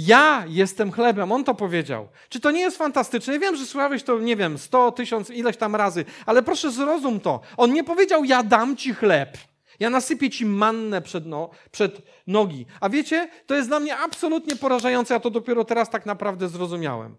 Ja 0.00 0.44
jestem 0.48 0.92
chlebem. 0.92 1.32
On 1.32 1.44
to 1.44 1.54
powiedział. 1.54 2.08
Czy 2.28 2.40
to 2.40 2.50
nie 2.50 2.60
jest 2.60 2.76
fantastyczne? 2.76 3.32
Ja 3.32 3.38
wiem, 3.38 3.56
że 3.56 3.66
słyszałeś 3.66 4.02
to, 4.02 4.18
nie 4.18 4.36
wiem, 4.36 4.58
sto, 4.58 4.92
tysiąc, 4.92 5.30
ileś 5.30 5.56
tam 5.56 5.76
razy, 5.76 6.04
ale 6.26 6.42
proszę 6.42 6.70
zrozum 6.70 7.20
to. 7.20 7.40
On 7.56 7.72
nie 7.72 7.84
powiedział, 7.84 8.24
ja 8.24 8.42
dam 8.42 8.76
ci 8.76 8.94
chleb. 8.94 9.38
Ja 9.80 9.90
nasypię 9.90 10.30
ci 10.30 10.46
mannę 10.46 11.02
przed, 11.02 11.26
no, 11.26 11.50
przed 11.70 12.02
nogi. 12.26 12.66
A 12.80 12.88
wiecie, 12.88 13.28
to 13.46 13.54
jest 13.54 13.68
dla 13.68 13.80
mnie 13.80 13.96
absolutnie 13.96 14.56
porażające. 14.56 15.14
Ja 15.14 15.20
to 15.20 15.30
dopiero 15.30 15.64
teraz 15.64 15.90
tak 15.90 16.06
naprawdę 16.06 16.48
zrozumiałem. 16.48 17.16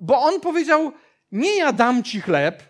Bo 0.00 0.22
on 0.22 0.40
powiedział, 0.40 0.92
nie 1.32 1.56
ja 1.56 1.72
dam 1.72 2.02
ci 2.02 2.20
chleb, 2.20 2.62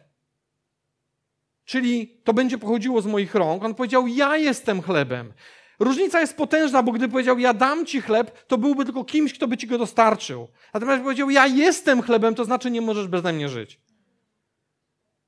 czyli 1.64 2.20
to 2.24 2.32
będzie 2.32 2.58
pochodziło 2.58 3.02
z 3.02 3.06
moich 3.06 3.34
rąk. 3.34 3.64
On 3.64 3.74
powiedział: 3.74 4.06
Ja 4.06 4.36
jestem 4.36 4.82
chlebem. 4.82 5.32
Różnica 5.78 6.20
jest 6.20 6.36
potężna, 6.36 6.82
bo 6.82 6.92
gdy 6.92 7.08
powiedział: 7.08 7.38
Ja 7.38 7.54
dam 7.54 7.86
ci 7.86 8.00
chleb, 8.00 8.46
to 8.46 8.58
byłby 8.58 8.84
tylko 8.84 9.04
kimś, 9.04 9.34
kto 9.34 9.48
by 9.48 9.56
ci 9.56 9.66
go 9.66 9.78
dostarczył. 9.78 10.48
Natomiast 10.74 11.02
powiedział: 11.02 11.30
Ja 11.30 11.46
jestem 11.46 12.02
chlebem, 12.02 12.34
to 12.34 12.44
znaczy 12.44 12.70
nie 12.70 12.80
możesz 12.80 13.06
beze 13.08 13.32
mnie 13.32 13.48
żyć. 13.48 13.80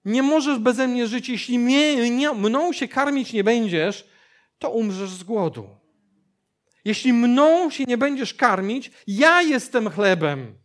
Nie 0.05 0.23
możesz 0.23 0.59
beze 0.59 0.89
mnie 0.89 1.07
żyć. 1.07 1.29
Jeśli 1.29 1.59
mnie, 1.59 2.11
nie, 2.11 2.33
mną 2.33 2.73
się 2.73 2.89
karmić 2.89 3.33
nie 3.33 3.45
będziesz, 3.45 4.09
to 4.59 4.71
umrzesz 4.71 5.11
z 5.11 5.23
głodu. 5.23 5.69
Jeśli 6.85 7.13
mną 7.13 7.71
się 7.71 7.85
nie 7.85 7.99
będziesz 7.99 8.35
karmić, 8.35 8.91
ja 9.07 9.43
jestem 9.43 9.91
chlebem. 9.91 10.59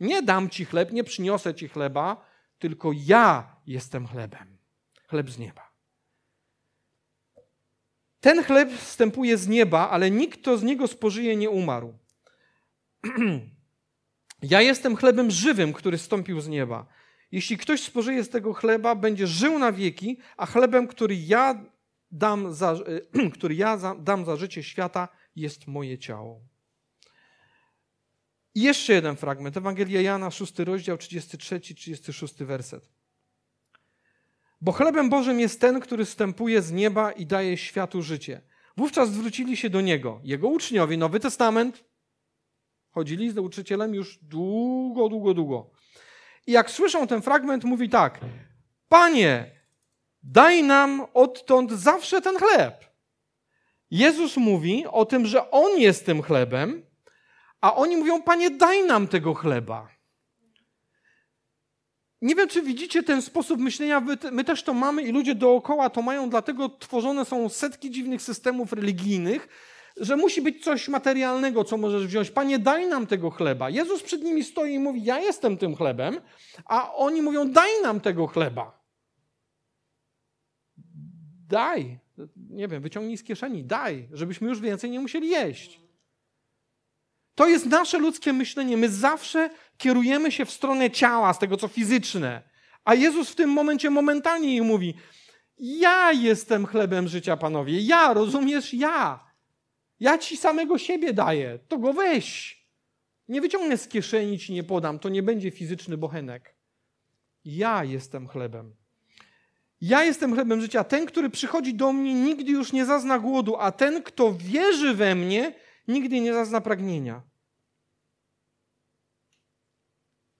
Nie 0.00 0.22
dam 0.22 0.50
ci 0.50 0.64
chleb, 0.64 0.92
nie 0.92 1.04
przyniosę 1.04 1.54
ci 1.54 1.68
chleba, 1.68 2.24
tylko 2.58 2.90
ja 2.94 3.56
jestem 3.66 4.06
chlebem. 4.06 4.58
chleb 5.08 5.30
z 5.30 5.38
nieba. 5.38 5.69
Ten 8.20 8.44
chleb 8.44 8.72
wstępuje 8.72 9.36
z 9.36 9.48
nieba, 9.48 9.90
ale 9.90 10.10
nikt, 10.10 10.40
kto 10.40 10.58
z 10.58 10.62
niego 10.62 10.88
spożyje, 10.88 11.36
nie 11.36 11.50
umarł. 11.50 11.98
ja 14.42 14.60
jestem 14.60 14.96
chlebem 14.96 15.30
żywym, 15.30 15.72
który 15.72 15.98
stąpił 15.98 16.40
z 16.40 16.48
nieba. 16.48 16.86
Jeśli 17.32 17.58
ktoś 17.58 17.82
spożyje 17.82 18.24
z 18.24 18.28
tego 18.28 18.52
chleba, 18.52 18.94
będzie 18.94 19.26
żył 19.26 19.58
na 19.58 19.72
wieki, 19.72 20.18
a 20.36 20.46
chlebem, 20.46 20.86
który 20.86 21.16
ja 21.16 21.64
dam 22.10 22.54
za, 22.54 22.74
który 23.34 23.54
ja 23.54 23.94
dam 23.98 24.24
za 24.24 24.36
życie 24.36 24.62
świata, 24.62 25.08
jest 25.36 25.66
moje 25.66 25.98
ciało. 25.98 26.40
I 28.54 28.62
jeszcze 28.62 28.92
jeden 28.92 29.16
fragment. 29.16 29.56
Ewangelia 29.56 30.00
Jana, 30.00 30.30
6 30.30 30.58
rozdział, 30.58 30.96
33-36 30.96 32.44
werset. 32.44 32.99
Bo 34.60 34.72
chlebem 34.72 35.10
Bożym 35.10 35.40
jest 35.40 35.60
ten, 35.60 35.80
który 35.80 36.04
wstępuje 36.04 36.62
z 36.62 36.72
nieba 36.72 37.12
i 37.12 37.26
daje 37.26 37.56
światu 37.56 38.02
życie. 38.02 38.40
Wówczas 38.76 39.10
zwrócili 39.10 39.56
się 39.56 39.70
do 39.70 39.80
Niego. 39.80 40.20
Jego 40.24 40.48
uczniowie, 40.48 40.96
Nowy 40.96 41.20
Testament, 41.20 41.84
chodzili 42.90 43.30
z 43.30 43.34
nauczycielem 43.34 43.94
już 43.94 44.18
długo, 44.22 45.08
długo, 45.08 45.34
długo. 45.34 45.70
I 46.46 46.52
jak 46.52 46.70
słyszą 46.70 47.06
ten 47.06 47.22
fragment, 47.22 47.64
mówi 47.64 47.88
tak: 47.88 48.20
Panie, 48.88 49.50
daj 50.22 50.62
nam 50.62 51.06
odtąd 51.14 51.72
zawsze 51.72 52.20
ten 52.20 52.36
chleb. 52.36 52.84
Jezus 53.90 54.36
mówi 54.36 54.86
o 54.86 55.04
tym, 55.04 55.26
że 55.26 55.50
On 55.50 55.78
jest 55.78 56.06
tym 56.06 56.22
chlebem, 56.22 56.82
a 57.60 57.74
oni 57.74 57.96
mówią: 57.96 58.22
Panie, 58.22 58.50
daj 58.50 58.84
nam 58.84 59.08
tego 59.08 59.34
chleba. 59.34 59.88
Nie 62.22 62.34
wiem, 62.34 62.48
czy 62.48 62.62
widzicie 62.62 63.02
ten 63.02 63.22
sposób 63.22 63.60
myślenia. 63.60 64.02
My 64.32 64.44
też 64.44 64.62
to 64.62 64.74
mamy 64.74 65.02
i 65.02 65.12
ludzie 65.12 65.34
dookoła 65.34 65.90
to 65.90 66.02
mają, 66.02 66.30
dlatego 66.30 66.68
tworzone 66.68 67.24
są 67.24 67.48
setki 67.48 67.90
dziwnych 67.90 68.22
systemów 68.22 68.72
religijnych, 68.72 69.48
że 69.96 70.16
musi 70.16 70.42
być 70.42 70.64
coś 70.64 70.88
materialnego, 70.88 71.64
co 71.64 71.76
możesz 71.76 72.06
wziąć. 72.06 72.30
Panie, 72.30 72.58
daj 72.58 72.86
nam 72.86 73.06
tego 73.06 73.30
chleba. 73.30 73.70
Jezus 73.70 74.02
przed 74.02 74.22
nimi 74.22 74.44
stoi 74.44 74.74
i 74.74 74.78
mówi: 74.78 75.04
Ja 75.04 75.20
jestem 75.20 75.56
tym 75.56 75.76
chlebem, 75.76 76.20
a 76.64 76.94
oni 76.94 77.22
mówią: 77.22 77.50
Daj 77.52 77.70
nam 77.82 78.00
tego 78.00 78.26
chleba. 78.26 78.80
Daj. 81.48 81.98
Nie 82.50 82.68
wiem, 82.68 82.82
wyciągnij 82.82 83.16
z 83.16 83.22
kieszeni, 83.22 83.64
daj, 83.64 84.08
żebyśmy 84.12 84.48
już 84.48 84.60
więcej 84.60 84.90
nie 84.90 85.00
musieli 85.00 85.28
jeść. 85.28 85.80
To 87.34 87.48
jest 87.48 87.66
nasze 87.66 87.98
ludzkie 87.98 88.32
myślenie. 88.32 88.76
My 88.76 88.88
zawsze 88.88 89.50
kierujemy 89.80 90.32
się 90.32 90.44
w 90.44 90.50
stronę 90.50 90.90
ciała, 90.90 91.32
z 91.32 91.38
tego 91.38 91.56
co 91.56 91.68
fizyczne. 91.68 92.42
A 92.84 92.94
Jezus 92.94 93.30
w 93.30 93.34
tym 93.34 93.50
momencie 93.50 93.90
momentalnie 93.90 94.48
jej 94.48 94.62
mówi: 94.62 94.94
Ja 95.58 96.12
jestem 96.12 96.66
chlebem 96.66 97.08
życia, 97.08 97.36
panowie. 97.36 97.80
Ja, 97.80 98.14
rozumiesz? 98.14 98.74
Ja. 98.74 99.30
Ja 100.00 100.18
ci 100.18 100.36
samego 100.36 100.78
siebie 100.78 101.12
daję. 101.12 101.58
To 101.68 101.78
go 101.78 101.92
weź. 101.92 102.60
Nie 103.28 103.40
wyciągnę 103.40 103.76
z 103.78 103.88
kieszeni, 103.88 104.38
ci 104.38 104.52
nie 104.52 104.64
podam. 104.64 104.98
To 104.98 105.08
nie 105.08 105.22
będzie 105.22 105.50
fizyczny 105.50 105.96
bochenek. 105.96 106.54
Ja 107.44 107.84
jestem 107.84 108.28
chlebem. 108.28 108.74
Ja 109.80 110.04
jestem 110.04 110.34
chlebem 110.34 110.60
życia. 110.60 110.84
Ten, 110.84 111.06
który 111.06 111.30
przychodzi 111.30 111.74
do 111.74 111.92
mnie, 111.92 112.14
nigdy 112.14 112.52
już 112.52 112.72
nie 112.72 112.84
zazna 112.84 113.18
głodu, 113.18 113.56
a 113.56 113.72
ten, 113.72 114.02
kto 114.02 114.34
wierzy 114.34 114.94
we 114.94 115.14
mnie, 115.14 115.54
nigdy 115.88 116.20
nie 116.20 116.34
zazna 116.34 116.60
pragnienia. 116.60 117.29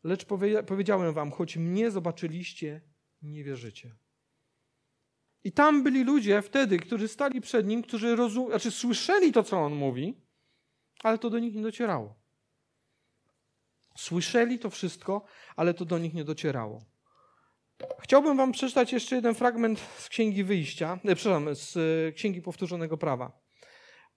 Lecz 0.04 0.24
powiedziałem 0.66 1.14
wam, 1.14 1.30
choć 1.30 1.56
mnie 1.56 1.90
zobaczyliście, 1.90 2.80
nie 3.22 3.44
wierzycie. 3.44 3.96
I 5.44 5.52
tam 5.52 5.82
byli 5.82 6.04
ludzie 6.04 6.42
wtedy, 6.42 6.78
którzy 6.78 7.08
stali 7.08 7.40
przed 7.40 7.66
nim, 7.66 7.82
którzy 7.82 8.16
rozum, 8.16 8.48
znaczy 8.48 8.70
słyszeli 8.70 9.32
to, 9.32 9.42
co 9.42 9.58
on 9.58 9.74
mówi, 9.74 10.26
ale 11.02 11.18
to 11.18 11.30
do 11.30 11.38
nich 11.38 11.54
nie 11.54 11.62
docierało. 11.62 12.20
Słyszeli 13.96 14.58
to 14.58 14.70
wszystko, 14.70 15.24
ale 15.56 15.74
to 15.74 15.84
do 15.84 15.98
nich 15.98 16.14
nie 16.14 16.24
docierało. 16.24 16.84
Chciałbym 18.00 18.36
wam 18.36 18.52
przeczytać 18.52 18.92
jeszcze 18.92 19.16
jeden 19.16 19.34
fragment 19.34 19.80
z 19.80 20.08
Księgi 20.08 20.44
Wyjścia, 20.44 20.98
nie, 21.04 21.14
przepraszam, 21.14 21.54
z 21.54 21.76
e, 21.76 22.12
Księgi 22.12 22.42
Powtórzonego 22.42 22.96
Prawa. 22.96 23.40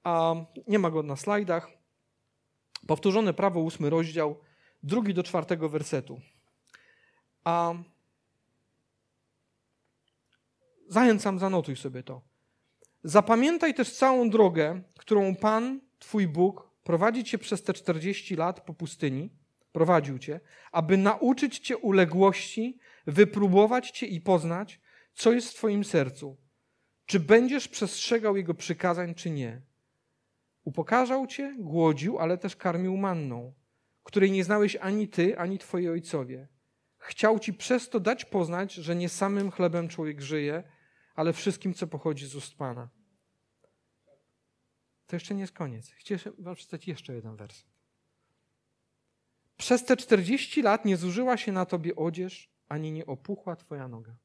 A 0.04 0.36
nie 0.68 0.80
ma 0.80 0.92
go 0.92 1.04
na 1.04 1.16
slajdach. 1.16 1.68
Powtórzone 2.88 3.34
Prawo, 3.34 3.60
ósmy 3.60 3.90
rozdział, 3.90 4.42
drugi 4.84 5.14
do 5.14 5.24
czwartego 5.24 5.70
wersetu. 5.70 6.22
A 7.44 7.74
zachęcam, 10.88 11.40
zanotuj 11.40 11.76
sobie 11.76 12.04
to. 12.04 12.22
Zapamiętaj 13.04 13.74
też 13.74 13.92
całą 13.92 14.30
drogę, 14.30 14.82
którą 14.98 15.36
Pan, 15.36 15.80
Twój 16.00 16.28
Bóg, 16.28 16.70
prowadzi 16.84 17.24
Cię 17.24 17.38
przez 17.38 17.64
te 17.64 17.74
40 17.74 18.36
lat 18.36 18.62
po 18.62 18.74
pustyni, 18.74 19.30
prowadził 19.72 20.20
Cię, 20.20 20.40
aby 20.72 20.98
nauczyć 20.98 21.60
Cię 21.60 21.78
uległości, 21.78 22.78
wypróbować 23.08 23.92
Cię 23.92 24.06
i 24.06 24.22
poznać, 24.22 24.82
co 25.14 25.32
jest 25.32 25.50
w 25.50 25.56
Twoim 25.56 25.84
sercu. 25.84 26.38
Czy 27.06 27.20
będziesz 27.20 27.68
przestrzegał 27.68 28.38
Jego 28.38 28.54
przykazań, 28.54 29.16
czy 29.16 29.30
nie. 29.30 29.62
Upokarzał 30.64 31.28
Cię, 31.28 31.56
głodził, 31.60 32.20
ale 32.20 32.38
też 32.38 32.56
karmił 32.56 32.98
manną 32.98 33.54
której 34.04 34.32
nie 34.32 34.44
znałeś 34.44 34.76
ani 34.76 35.08
ty, 35.08 35.38
ani 35.38 35.60
twoi 35.60 35.90
ojcowie. 35.90 36.48
Chciał 36.98 37.40
ci 37.40 37.54
przez 37.54 37.90
to 37.90 38.00
dać 38.00 38.26
poznać, 38.26 38.74
że 38.74 38.96
nie 38.96 39.10
samym 39.10 39.52
chlebem 39.52 39.88
człowiek 39.88 40.22
żyje, 40.22 40.64
ale 41.16 41.34
wszystkim, 41.34 41.74
co 41.74 41.88
pochodzi 41.88 42.28
z 42.28 42.36
ust 42.36 42.56
Pana. 42.56 42.90
To 45.08 45.16
jeszcze 45.16 45.36
nie 45.36 45.42
jest 45.42 45.54
koniec. 45.54 45.92
Chciałem 45.92 46.22
wam 46.40 46.56
przeczytać 46.56 46.88
jeszcze 46.88 47.14
jeden 47.14 47.36
werset. 47.36 47.66
Przez 49.58 49.86
te 49.86 49.98
40 49.98 50.62
lat 50.62 50.86
nie 50.86 50.98
zużyła 50.98 51.38
się 51.38 51.52
na 51.52 51.66
tobie 51.66 51.96
odzież, 51.96 52.50
ani 52.70 52.92
nie 52.92 53.06
opuchła 53.06 53.56
twoja 53.56 53.88
noga. 53.88 54.16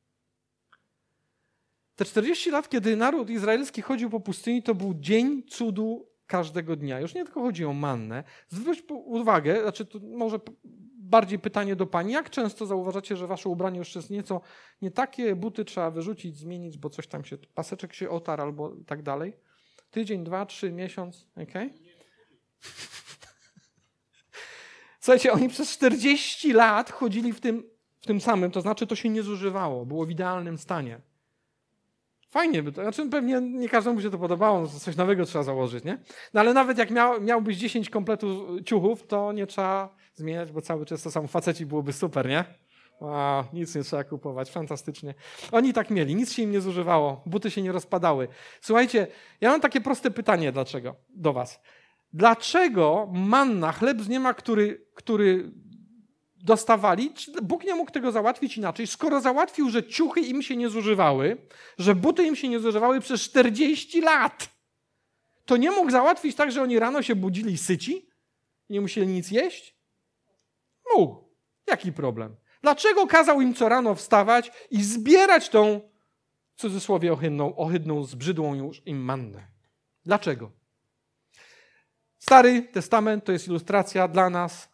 Te 1.97 2.05
40 2.05 2.51
lat, 2.51 2.69
kiedy 2.69 2.97
naród 2.97 3.31
izraelski 3.31 3.83
chodził 3.83 4.11
po 4.11 4.21
pustyni, 4.21 4.62
to 4.62 4.75
był 4.75 4.95
dzień 4.95 5.43
cudu 5.43 6.09
każdego 6.29 6.77
dnia. 6.77 7.01
Już 7.01 7.14
nie 7.14 7.25
tylko 7.25 7.41
chodzi 7.41 7.64
o 7.64 7.73
mannę. 7.73 8.25
Zwróć 8.49 8.83
uwagę, 8.88 9.62
znaczy 9.62 9.87
to 9.87 9.99
może 10.03 10.41
bardziej 10.95 11.38
pytanie 11.38 11.77
do 11.77 11.87
pani, 11.87 12.12
jak 12.12 12.31
często 12.31 12.67
zauważacie, 12.67 13.17
że 13.17 13.27
wasze 13.27 13.49
ubranie 13.49 13.79
już 13.79 13.95
jest 13.95 14.11
nieco 14.11 14.41
nie 14.83 14.91
takie, 14.91 15.37
buty 15.37 15.64
trzeba 15.64 15.91
wyrzucić, 15.91 16.37
zmienić, 16.37 16.79
bo 16.79 16.91
coś 16.91 17.07
tam 17.07 17.25
się, 17.25 17.38
paseczek 17.55 17.95
się 17.95 18.11
otarł 18.11 18.43
albo 18.43 18.77
tak 18.87 19.03
dalej. 19.03 19.37
Tydzień, 19.91 20.25
dwa, 20.25 20.47
trzy, 20.47 20.73
miesiąc, 20.73 21.27
ok? 21.37 21.53
Słuchajcie, 25.01 25.33
oni 25.33 25.49
przez 25.49 25.71
40 25.71 26.53
lat 26.53 26.93
chodzili 26.93 27.33
w 27.33 27.41
tym, 27.41 27.71
w 28.01 28.07
tym 28.07 28.21
samym, 28.21 28.51
to 28.51 28.61
znaczy 28.61 28.87
to 28.87 28.95
się 28.95 29.09
nie 29.09 29.23
zużywało, 29.23 29.87
było 29.87 30.07
w 30.07 30.11
idealnym 30.11 30.59
stanie. 30.59 31.01
Fajnie 32.29 32.62
by 32.62 32.73
to, 32.73 32.83
znaczy 32.83 33.09
pewnie 33.11 33.41
nie 33.41 33.69
każdemu 33.69 34.01
się 34.01 34.11
to 34.11 34.19
podobało, 34.19 34.67
coś 34.67 34.97
nowego 34.97 35.25
trzeba 35.25 35.45
założyć, 35.45 35.85
nie? 35.85 35.99
No 36.35 36.41
ale 36.41 36.55
nawet 36.55 36.79
jak 36.79 36.91
miał, 36.91 37.21
miałbyś 37.21 37.57
10 37.57 37.91
kompletów 37.91 38.62
ciuchów, 38.64 39.07
to 39.07 39.33
nie 39.33 39.47
trzeba 39.47 39.97
zmieniać, 40.14 40.53
bo 40.53 40.61
cały 40.61 40.87
czas 40.87 41.03
to 41.03 41.11
samo 41.11 41.29
faceci 41.29 41.67
byłoby 41.67 41.93
super, 41.93 42.29
nie? 42.29 42.45
Wow, 43.01 43.45
nic 43.53 43.75
nie 43.75 43.83
trzeba 43.83 44.05
kupować, 44.05 44.51
fantastycznie. 44.51 45.14
Oni 45.53 45.73
tak 45.73 45.91
mieli, 45.91 46.14
nic 46.14 46.33
się 46.33 46.43
im 46.43 46.51
nie 46.51 46.61
zużywało, 46.61 47.23
buty 47.27 47.51
się 47.51 47.62
nie 47.62 47.73
rozpadały. 47.73 48.29
Słuchajcie, 48.61 49.07
ja 49.41 49.51
mam 49.51 49.61
takie 49.61 49.81
proste 49.81 50.11
pytanie 50.11 50.53
dlaczego, 50.53 50.95
do 51.09 51.33
was. 51.33 51.61
Dlaczego 52.12 53.09
manna, 53.12 53.73
chleb 53.73 54.01
z 54.01 54.09
niema, 54.09 54.35
który, 54.35 54.87
który 54.95 55.53
dostawali, 56.44 57.12
Bóg 57.42 57.64
nie 57.64 57.74
mógł 57.74 57.90
tego 57.90 58.12
załatwić 58.12 58.57
inaczej, 58.57 58.87
skoro 58.87 59.20
załatwił, 59.20 59.70
że 59.70 59.85
ciuchy 59.85 60.20
im 60.20 60.42
się 60.42 60.57
nie 60.57 60.68
zużywały, 60.68 61.37
że 61.79 61.94
buty 61.94 62.24
im 62.24 62.37
się 62.37 62.48
nie 62.48 62.61
zużywały 62.61 63.01
przez 63.01 63.20
40 63.20 64.01
lat, 64.01 64.48
to 65.44 65.57
nie 65.57 65.70
mógł 65.70 65.90
załatwić 65.90 66.37
tak, 66.37 66.53
że 66.53 66.62
oni 66.62 66.79
rano 66.79 67.03
się 67.03 67.14
budzili 67.14 67.59
syci 67.59 68.09
i 68.68 68.72
nie 68.72 68.81
musieli 68.81 69.07
nic 69.07 69.31
jeść? 69.31 69.77
Mógł. 70.96 71.29
Jaki 71.66 71.92
problem? 71.92 72.37
Dlaczego 72.62 73.07
kazał 73.07 73.40
im 73.40 73.55
co 73.55 73.68
rano 73.68 73.94
wstawać 73.94 74.53
i 74.70 74.83
zbierać 74.83 75.48
tą, 75.48 75.90
w 76.55 76.61
cudzysłowie, 76.61 77.12
ohydną, 77.12 77.57
ohydną 77.57 78.05
zbrzydłą 78.05 78.55
już 78.55 78.83
im 78.87 78.98
mannę? 78.98 79.46
Dlaczego? 80.05 80.51
Stary 82.18 82.62
Testament 82.62 83.24
to 83.24 83.33
jest 83.33 83.48
ilustracja 83.48 84.09
dla 84.09 84.31
nas, 84.31 84.68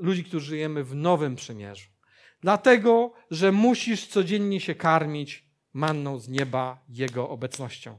ludzi, 0.00 0.24
którzy 0.24 0.46
żyjemy 0.46 0.84
w 0.84 0.94
nowym 0.94 1.36
przymierzu. 1.36 1.88
Dlatego, 2.40 3.12
że 3.30 3.52
musisz 3.52 4.06
codziennie 4.06 4.60
się 4.60 4.74
karmić 4.74 5.44
manną 5.72 6.18
z 6.18 6.28
nieba 6.28 6.84
Jego 6.88 7.28
obecnością. 7.28 7.98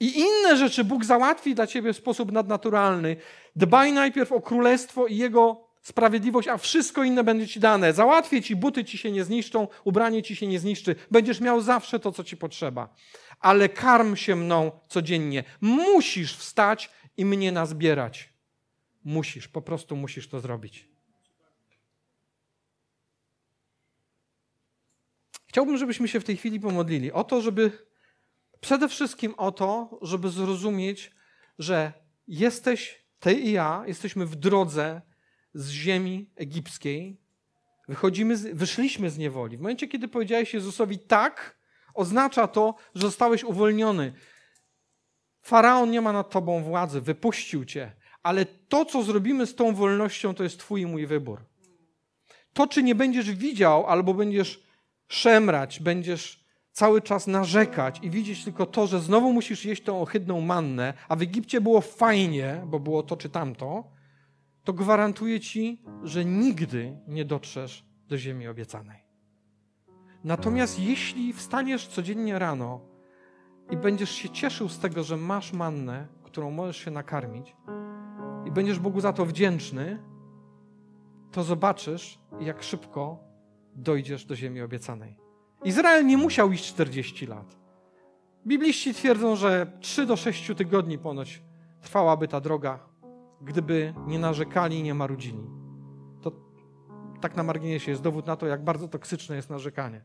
I 0.00 0.18
inne 0.18 0.56
rzeczy 0.56 0.84
Bóg 0.84 1.04
załatwi 1.04 1.54
dla 1.54 1.66
ciebie 1.66 1.92
w 1.92 1.96
sposób 1.96 2.32
nadnaturalny. 2.32 3.16
Dbaj 3.56 3.92
najpierw 3.92 4.32
o 4.32 4.40
królestwo 4.40 5.06
i 5.06 5.16
Jego 5.16 5.64
sprawiedliwość, 5.82 6.48
a 6.48 6.58
wszystko 6.58 7.04
inne 7.04 7.24
będzie 7.24 7.48
ci 7.48 7.60
dane. 7.60 7.92
Załatwię 7.92 8.42
ci, 8.42 8.56
buty 8.56 8.84
ci 8.84 8.98
się 8.98 9.12
nie 9.12 9.24
zniszczą, 9.24 9.68
ubranie 9.84 10.22
ci 10.22 10.36
się 10.36 10.46
nie 10.46 10.58
zniszczy. 10.58 10.94
Będziesz 11.10 11.40
miał 11.40 11.60
zawsze 11.60 12.00
to, 12.00 12.12
co 12.12 12.24
ci 12.24 12.36
potrzeba. 12.36 12.94
Ale 13.40 13.68
karm 13.68 14.16
się 14.16 14.36
mną 14.36 14.72
codziennie. 14.88 15.44
Musisz 15.60 16.36
wstać 16.36 16.90
i 17.16 17.24
mnie 17.24 17.52
nazbierać. 17.52 18.33
Musisz, 19.04 19.48
po 19.48 19.62
prostu 19.62 19.96
musisz 19.96 20.28
to 20.28 20.40
zrobić. 20.40 20.88
Chciałbym, 25.46 25.76
żebyśmy 25.76 26.08
się 26.08 26.20
w 26.20 26.24
tej 26.24 26.36
chwili 26.36 26.60
pomodlili 26.60 27.12
o 27.12 27.24
to, 27.24 27.40
żeby 27.40 27.86
przede 28.60 28.88
wszystkim 28.88 29.34
o 29.36 29.52
to, 29.52 29.98
żeby 30.02 30.28
zrozumieć, 30.28 31.12
że 31.58 31.92
jesteś, 32.28 33.04
ty 33.20 33.34
i 33.34 33.52
ja, 33.52 33.84
jesteśmy 33.86 34.26
w 34.26 34.36
drodze 34.36 35.02
z 35.54 35.70
ziemi 35.70 36.30
egipskiej. 36.36 37.20
Wychodzimy, 37.88 38.36
z, 38.36 38.56
wyszliśmy 38.56 39.10
z 39.10 39.18
niewoli. 39.18 39.56
W 39.56 39.60
momencie, 39.60 39.88
kiedy 39.88 40.08
powiedziałeś 40.08 40.54
Jezusowi 40.54 40.98
tak, 40.98 41.58
oznacza 41.94 42.48
to, 42.48 42.74
że 42.94 43.02
zostałeś 43.02 43.44
uwolniony. 43.44 44.12
Faraon 45.42 45.90
nie 45.90 46.00
ma 46.00 46.12
nad 46.12 46.30
tobą 46.30 46.62
władzy, 46.62 47.00
wypuścił 47.00 47.64
cię, 47.64 47.92
ale 48.24 48.46
to, 48.46 48.84
co 48.84 49.02
zrobimy 49.02 49.46
z 49.46 49.54
tą 49.54 49.74
wolnością, 49.74 50.34
to 50.34 50.42
jest 50.42 50.58
Twój 50.58 50.80
i 50.80 50.86
mój 50.86 51.06
wybór. 51.06 51.40
To, 52.52 52.66
czy 52.66 52.82
nie 52.82 52.94
będziesz 52.94 53.30
widział, 53.30 53.86
albo 53.86 54.14
będziesz 54.14 54.62
szemrać, 55.08 55.80
będziesz 55.80 56.44
cały 56.72 57.02
czas 57.02 57.26
narzekać 57.26 58.00
i 58.02 58.10
widzieć 58.10 58.44
tylko 58.44 58.66
to, 58.66 58.86
że 58.86 59.00
znowu 59.00 59.32
musisz 59.32 59.64
jeść 59.64 59.82
tą 59.82 60.02
ohydną 60.02 60.40
mannę, 60.40 60.94
a 61.08 61.16
w 61.16 61.22
Egipcie 61.22 61.60
było 61.60 61.80
fajnie, 61.80 62.62
bo 62.66 62.80
było 62.80 63.02
to 63.02 63.16
czy 63.16 63.28
tamto, 63.28 63.84
to 64.64 64.72
gwarantuję 64.72 65.40
ci, 65.40 65.82
że 66.02 66.24
nigdy 66.24 66.96
nie 67.08 67.24
dotrzesz 67.24 67.84
do 68.08 68.18
ziemi 68.18 68.48
obiecanej. 68.48 69.04
Natomiast 70.24 70.80
jeśli 70.80 71.32
wstaniesz 71.32 71.86
codziennie 71.86 72.38
rano 72.38 72.80
i 73.70 73.76
będziesz 73.76 74.10
się 74.10 74.30
cieszył 74.30 74.68
z 74.68 74.78
tego, 74.78 75.02
że 75.02 75.16
masz 75.16 75.52
mannę, 75.52 76.06
którą 76.22 76.50
możesz 76.50 76.76
się 76.76 76.90
nakarmić, 76.90 77.54
będziesz 78.54 78.78
Bogu 78.78 79.00
za 79.00 79.12
to 79.12 79.26
wdzięczny, 79.26 79.98
to 81.32 81.42
zobaczysz, 81.42 82.18
jak 82.40 82.62
szybko 82.62 83.18
dojdziesz 83.74 84.24
do 84.24 84.36
ziemi 84.36 84.60
obiecanej. 84.60 85.16
Izrael 85.64 86.06
nie 86.06 86.16
musiał 86.16 86.52
iść 86.52 86.64
40 86.64 87.26
lat. 87.26 87.56
Bibliści 88.46 88.94
twierdzą, 88.94 89.36
że 89.36 89.72
3 89.80 90.06
do 90.06 90.16
6 90.16 90.50
tygodni 90.56 90.98
ponoć 90.98 91.42
trwałaby 91.80 92.28
ta 92.28 92.40
droga, 92.40 92.78
gdyby 93.42 93.94
nie 94.06 94.18
narzekali 94.18 94.82
nie 94.82 94.94
marudzili. 94.94 95.50
To 96.22 96.32
tak 97.20 97.36
na 97.36 97.42
marginesie 97.42 97.90
jest 97.90 98.02
dowód 98.02 98.26
na 98.26 98.36
to, 98.36 98.46
jak 98.46 98.64
bardzo 98.64 98.88
toksyczne 98.88 99.36
jest 99.36 99.50
narzekanie. 99.50 100.04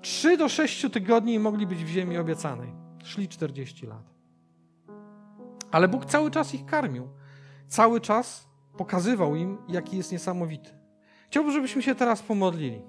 3 0.00 0.36
do 0.36 0.48
6 0.48 0.86
tygodni 0.92 1.38
mogli 1.38 1.66
być 1.66 1.84
w 1.84 1.88
ziemi 1.88 2.18
obiecanej. 2.18 2.72
Szli 3.04 3.28
40 3.28 3.86
lat. 3.86 4.15
Ale 5.70 5.88
Bóg 5.88 6.04
cały 6.04 6.30
czas 6.30 6.54
ich 6.54 6.66
karmił. 6.66 7.08
Cały 7.68 8.00
czas 8.00 8.48
pokazywał 8.76 9.36
im, 9.36 9.58
jaki 9.68 9.96
jest 9.96 10.12
niesamowity. 10.12 10.70
Chciałbym, 11.30 11.52
żebyśmy 11.52 11.82
się 11.82 11.94
teraz 11.94 12.22
pomodlili. 12.22 12.82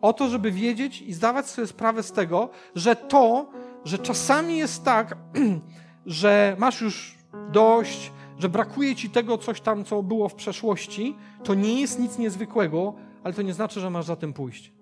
O 0.00 0.12
to, 0.12 0.28
żeby 0.28 0.50
wiedzieć 0.50 1.02
i 1.02 1.12
zdawać 1.12 1.46
sobie 1.46 1.66
sprawę 1.66 2.02
z 2.02 2.12
tego, 2.12 2.48
że 2.74 2.96
to, 2.96 3.50
że 3.84 3.98
czasami 3.98 4.56
jest 4.56 4.84
tak, 4.84 5.16
że 6.06 6.56
masz 6.58 6.80
już 6.80 7.18
dość, 7.52 8.12
że 8.38 8.48
brakuje 8.48 8.96
ci 8.96 9.10
tego 9.10 9.38
coś 9.38 9.60
tam, 9.60 9.84
co 9.84 10.02
było 10.02 10.28
w 10.28 10.34
przeszłości, 10.34 11.16
to 11.44 11.54
nie 11.54 11.80
jest 11.80 11.98
nic 11.98 12.18
niezwykłego, 12.18 12.94
ale 13.24 13.34
to 13.34 13.42
nie 13.42 13.54
znaczy, 13.54 13.80
że 13.80 13.90
masz 13.90 14.04
za 14.04 14.16
tym 14.16 14.32
pójść. 14.32 14.72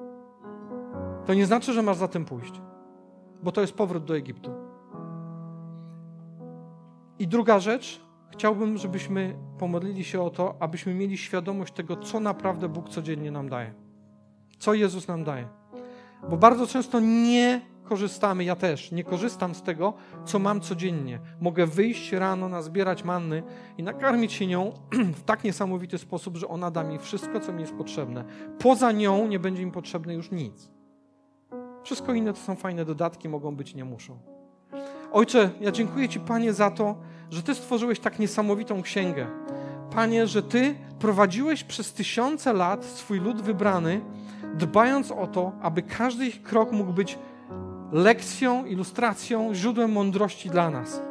To 1.27 1.35
nie 1.35 1.47
znaczy, 1.47 1.73
że 1.73 1.83
masz 1.83 1.97
za 1.97 2.09
tym 2.09 2.25
pójść, 2.25 2.61
bo 3.43 3.53
to 3.53 3.61
jest 3.61 3.73
powrót 3.73 4.05
do 4.05 4.17
Egiptu. 4.17 4.60
I 7.21 7.29
druga 7.29 7.59
rzecz, 7.59 8.01
chciałbym, 8.33 8.79
żebyśmy 8.79 9.37
pomodlili 9.59 10.05
się 10.05 10.23
o 10.23 10.31
to, 10.31 10.55
abyśmy 10.61 10.95
mieli 10.95 11.19
świadomość 11.19 11.73
tego, 11.73 11.97
co 11.97 12.21
naprawdę 12.21 12.69
Bóg 12.69 12.89
codziennie 12.89 13.31
nam 13.31 13.49
daje. 13.49 13.75
Co 14.59 14.75
Jezus 14.75 15.09
nam 15.09 15.25
daje. 15.25 15.49
Bo 16.31 16.37
bardzo 16.37 16.67
często 16.67 17.01
nie 17.01 17.61
korzystamy, 17.85 18.45
ja 18.45 18.57
też 18.57 18.93
nie 18.93 19.05
korzystam 19.05 19.55
z 19.55 19.63
tego, 19.63 19.95
co 20.25 20.39
mam 20.39 20.61
codziennie. 20.61 21.21
Mogę 21.41 21.67
wyjść 21.67 22.13
rano, 22.13 22.49
nazbierać 22.49 23.05
manny 23.05 23.43
i 23.79 23.83
nakarmić 23.83 24.33
się 24.33 24.47
nią 24.47 24.73
w 25.21 25.23
tak 25.23 25.45
niesamowity 25.45 25.99
sposób, 25.99 26.37
że 26.37 26.49
ona 26.49 26.71
da 26.71 26.85
mi 26.85 26.99
wszystko, 26.99 27.41
co 27.41 27.53
mi 27.53 27.61
jest 27.61 27.75
potrzebne. 27.75 28.25
Poza 28.59 28.93
nią 28.93 29.27
nie 29.27 29.39
będzie 29.39 29.67
mi 29.67 29.73
potrzebne 29.73 30.15
już 30.15 30.31
nic. 30.31 30.71
Wszystko 31.83 32.15
inne 32.15 32.33
to 32.33 32.39
są 32.39 32.57
fajne 32.57 32.85
dodatki, 32.85 33.29
mogą 33.29 33.57
być, 33.57 33.75
nie 33.75 33.85
muszą. 33.85 34.40
Ojcze, 35.13 35.51
ja 35.61 35.71
dziękuję 35.71 36.09
Ci, 36.09 36.21
Panie, 36.21 36.53
za 36.53 36.71
to, 36.71 36.97
że 37.31 37.43
Ty 37.43 37.55
stworzyłeś 37.55 38.01
tak 38.01 38.19
niesamowitą 38.19 38.83
księgę. 38.83 39.27
Panie, 39.95 40.27
że 40.27 40.43
Ty 40.43 40.75
prowadziłeś 40.99 41.65
przez 41.65 41.93
tysiące 41.93 42.53
lat 42.53 42.85
swój 42.85 43.21
lud 43.21 43.43
wybrany, 43.43 44.01
dbając 44.55 45.13
o 45.13 45.27
to, 45.27 45.53
aby 45.63 45.83
każdy 45.83 46.27
ich 46.27 46.43
krok 46.43 46.73
mógł 46.73 46.93
być 46.93 47.19
lekcją, 47.93 48.65
ilustracją, 48.65 49.55
źródłem 49.55 49.93
mądrości 49.93 50.51
dla 50.51 50.71
nas. 50.71 51.03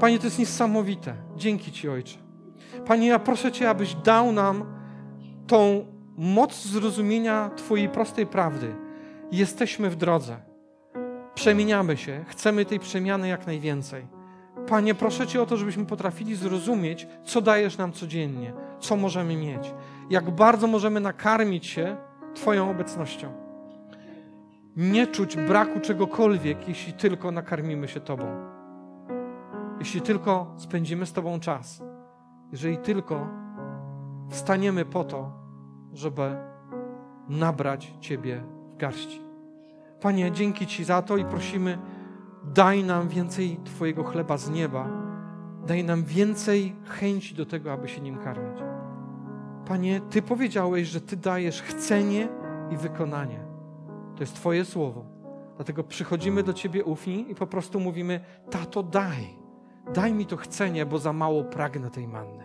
Panie, 0.00 0.18
to 0.18 0.24
jest 0.24 0.38
niesamowite. 0.38 1.14
Dzięki 1.36 1.72
Ci, 1.72 1.88
Ojcze. 1.88 2.18
Panie, 2.86 3.06
ja 3.06 3.18
proszę 3.18 3.52
Cię, 3.52 3.70
abyś 3.70 3.94
dał 3.94 4.32
nam 4.32 4.64
tą 5.46 5.86
moc 6.16 6.66
zrozumienia 6.66 7.50
Twojej 7.56 7.88
prostej 7.88 8.26
prawdy. 8.26 8.74
Jesteśmy 9.32 9.90
w 9.90 9.96
drodze. 9.96 10.53
Przemieniamy 11.34 11.96
się, 11.96 12.24
chcemy 12.28 12.64
tej 12.64 12.78
przemiany 12.78 13.28
jak 13.28 13.46
najwięcej. 13.46 14.06
Panie, 14.68 14.94
proszę 14.94 15.26
Cię 15.26 15.42
o 15.42 15.46
to, 15.46 15.56
żebyśmy 15.56 15.86
potrafili 15.86 16.34
zrozumieć, 16.34 17.06
co 17.24 17.40
dajesz 17.40 17.78
nam 17.78 17.92
codziennie, 17.92 18.52
co 18.80 18.96
możemy 18.96 19.36
mieć, 19.36 19.74
jak 20.10 20.30
bardzo 20.30 20.66
możemy 20.66 21.00
nakarmić 21.00 21.66
się 21.66 21.96
Twoją 22.34 22.70
obecnością. 22.70 23.32
Nie 24.76 25.06
czuć 25.06 25.36
braku 25.36 25.80
czegokolwiek, 25.80 26.68
jeśli 26.68 26.92
tylko 26.92 27.30
nakarmimy 27.30 27.88
się 27.88 28.00
Tobą. 28.00 28.26
Jeśli 29.78 30.00
tylko 30.00 30.54
spędzimy 30.56 31.06
z 31.06 31.12
Tobą 31.12 31.40
czas. 31.40 31.82
Jeżeli 32.52 32.78
tylko 32.78 33.28
wstaniemy 34.30 34.84
po 34.84 35.04
to, 35.04 35.32
żeby 35.92 36.36
nabrać 37.28 37.94
Ciebie 38.00 38.44
w 38.72 38.76
garści. 38.76 39.23
Panie, 40.00 40.32
dzięki 40.32 40.66
Ci 40.66 40.84
za 40.84 41.02
to 41.02 41.16
i 41.16 41.24
prosimy, 41.24 41.78
daj 42.44 42.84
nam 42.84 43.08
więcej 43.08 43.60
Twojego 43.64 44.04
chleba 44.04 44.36
z 44.36 44.50
nieba. 44.50 44.88
Daj 45.66 45.84
nam 45.84 46.04
więcej 46.04 46.76
chęci 46.84 47.34
do 47.34 47.46
tego, 47.46 47.72
aby 47.72 47.88
się 47.88 48.00
nim 48.00 48.18
karmić. 48.18 48.58
Panie, 49.66 50.00
Ty 50.10 50.22
powiedziałeś, 50.22 50.88
że 50.88 51.00
Ty 51.00 51.16
dajesz 51.16 51.62
chcenie 51.62 52.28
i 52.70 52.76
wykonanie. 52.76 53.44
To 54.16 54.22
jest 54.22 54.34
Twoje 54.34 54.64
słowo. 54.64 55.04
Dlatego 55.56 55.84
przychodzimy 55.84 56.42
do 56.42 56.52
Ciebie 56.52 56.84
ufni 56.84 57.30
i 57.30 57.34
po 57.34 57.46
prostu 57.46 57.80
mówimy: 57.80 58.20
Tato, 58.50 58.82
daj. 58.82 59.44
Daj 59.94 60.14
mi 60.14 60.26
to 60.26 60.36
chcenie, 60.36 60.86
bo 60.86 60.98
za 60.98 61.12
mało 61.12 61.44
pragnę 61.44 61.90
tej 61.90 62.08
manny. 62.08 62.44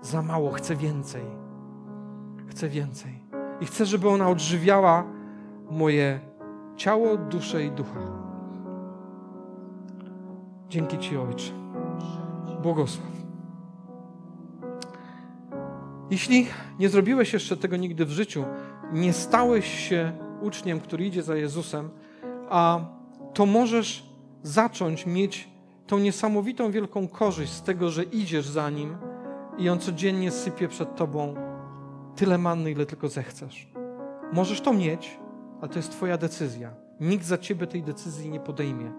Za 0.00 0.22
mało, 0.22 0.50
chcę 0.50 0.76
więcej. 0.76 1.24
Chcę 2.46 2.68
więcej. 2.68 3.24
I 3.60 3.66
chcę, 3.66 3.86
żeby 3.86 4.08
ona 4.08 4.28
odżywiała 4.28 5.04
moje 5.70 6.20
ciało, 6.76 7.16
duszę 7.16 7.64
i 7.64 7.70
ducha. 7.70 8.00
Dzięki 10.68 10.98
Ci, 10.98 11.16
Ojcze. 11.16 11.52
Błogosław. 12.62 13.12
Jeśli 16.10 16.46
nie 16.78 16.88
zrobiłeś 16.88 17.32
jeszcze 17.32 17.56
tego 17.56 17.76
nigdy 17.76 18.04
w 18.04 18.10
życiu, 18.10 18.44
nie 18.92 19.12
stałeś 19.12 19.88
się 19.88 20.12
uczniem, 20.40 20.80
który 20.80 21.06
idzie 21.06 21.22
za 21.22 21.36
Jezusem, 21.36 21.90
a 22.50 22.80
to 23.34 23.46
możesz 23.46 24.06
zacząć 24.42 25.06
mieć 25.06 25.48
tą 25.86 25.98
niesamowitą 25.98 26.70
wielką 26.70 27.08
korzyść 27.08 27.52
z 27.52 27.62
tego, 27.62 27.90
że 27.90 28.02
idziesz 28.02 28.46
za 28.46 28.70
Nim 28.70 28.96
i 29.58 29.68
On 29.68 29.78
codziennie 29.78 30.30
sypie 30.30 30.68
przed 30.68 30.96
Tobą 30.96 31.34
tyle 32.16 32.38
manny, 32.38 32.70
ile 32.70 32.86
tylko 32.86 33.08
zechcesz. 33.08 33.68
Możesz 34.32 34.60
to 34.60 34.72
mieć, 34.72 35.18
ale 35.62 35.70
to 35.70 35.78
jest 35.78 35.92
Twoja 35.92 36.18
decyzja. 36.18 36.70
Nikt 37.00 37.24
za 37.24 37.38
Ciebie 37.38 37.66
tej 37.66 37.82
decyzji 37.82 38.30
nie 38.30 38.40
podejmie. 38.40 38.92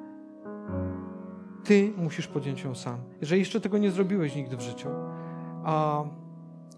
Ty 1.64 1.94
musisz 1.98 2.28
podjąć 2.28 2.64
ją 2.64 2.76
sam. 2.76 2.98
Jeżeli 3.22 3.42
jeszcze 3.42 3.62
tego 3.62 3.78
nie 3.78 3.92
zrobiłeś 3.92 4.36
nigdy 4.36 4.58
w 4.58 4.62
życiu, 4.62 4.90
a 5.64 6.04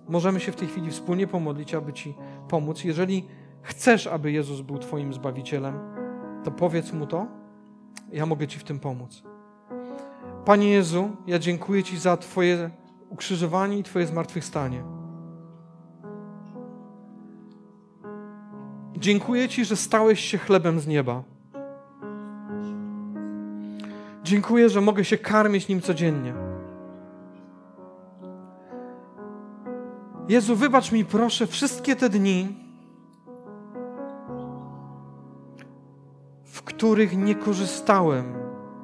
możemy 0.08 0.40
się 0.40 0.52
w 0.52 0.56
tej 0.56 0.68
chwili 0.68 0.92
wspólnie 0.92 1.28
pomodlić, 1.28 1.74
aby 1.74 1.94
Ci 1.94 2.16
pomóc. 2.50 2.84
Jeżeli 2.84 3.28
chcesz, 3.62 4.08
aby 4.08 4.32
Jezus 4.32 4.62
był 4.62 4.78
Twoim 4.78 5.14
Zbawicielem, 5.14 5.80
to 6.44 6.52
powiedz 6.52 6.94
Mu 6.94 7.08
to. 7.08 7.28
Ja 8.12 8.26
mogę 8.26 8.48
Ci 8.48 8.60
w 8.60 8.64
tym 8.64 8.80
pomóc. 8.80 9.24
Panie 10.46 10.70
Jezu, 10.70 11.10
ja 11.28 11.40
dziękuję 11.40 11.84
Ci 11.84 11.98
za 11.98 12.18
Twoje 12.18 12.70
ukrzyżowanie 13.10 13.78
i 13.78 13.84
Twoje 13.84 14.08
zmartwychwstanie. 14.08 14.95
Dziękuję 18.98 19.50
Ci, 19.50 19.66
że 19.66 19.76
stałeś 19.76 20.20
się 20.20 20.38
chlebem 20.38 20.80
z 20.80 20.88
nieba. 20.88 21.24
Dziękuję, 24.24 24.70
że 24.70 24.82
mogę 24.82 25.06
się 25.06 25.18
karmić 25.18 25.68
nim 25.68 25.82
codziennie. 25.82 26.34
Jezu, 30.30 30.56
wybacz 30.56 30.92
mi 30.92 31.06
proszę 31.06 31.48
wszystkie 31.48 31.96
te 31.96 32.10
dni, 32.10 32.56
w 36.44 36.62
których 36.64 37.18
nie 37.18 37.36
korzystałem 37.36 38.34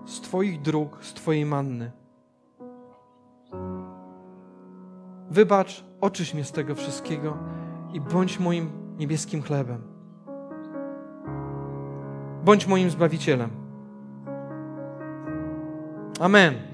z 0.05 0.21
Twoich 0.21 0.61
dróg, 0.61 0.97
z 1.01 1.13
Twojej 1.13 1.45
manny. 1.45 1.91
Wybacz, 5.29 5.83
oczyś 6.01 6.33
mnie 6.33 6.43
z 6.43 6.51
tego 6.51 6.75
wszystkiego 6.75 7.37
i 7.93 8.01
bądź 8.01 8.39
moim 8.39 8.69
niebieskim 8.97 9.41
chlebem. 9.41 9.90
Bądź 12.43 12.67
moim 12.67 12.89
zbawicielem. 12.89 13.49
Amen. 16.19 16.70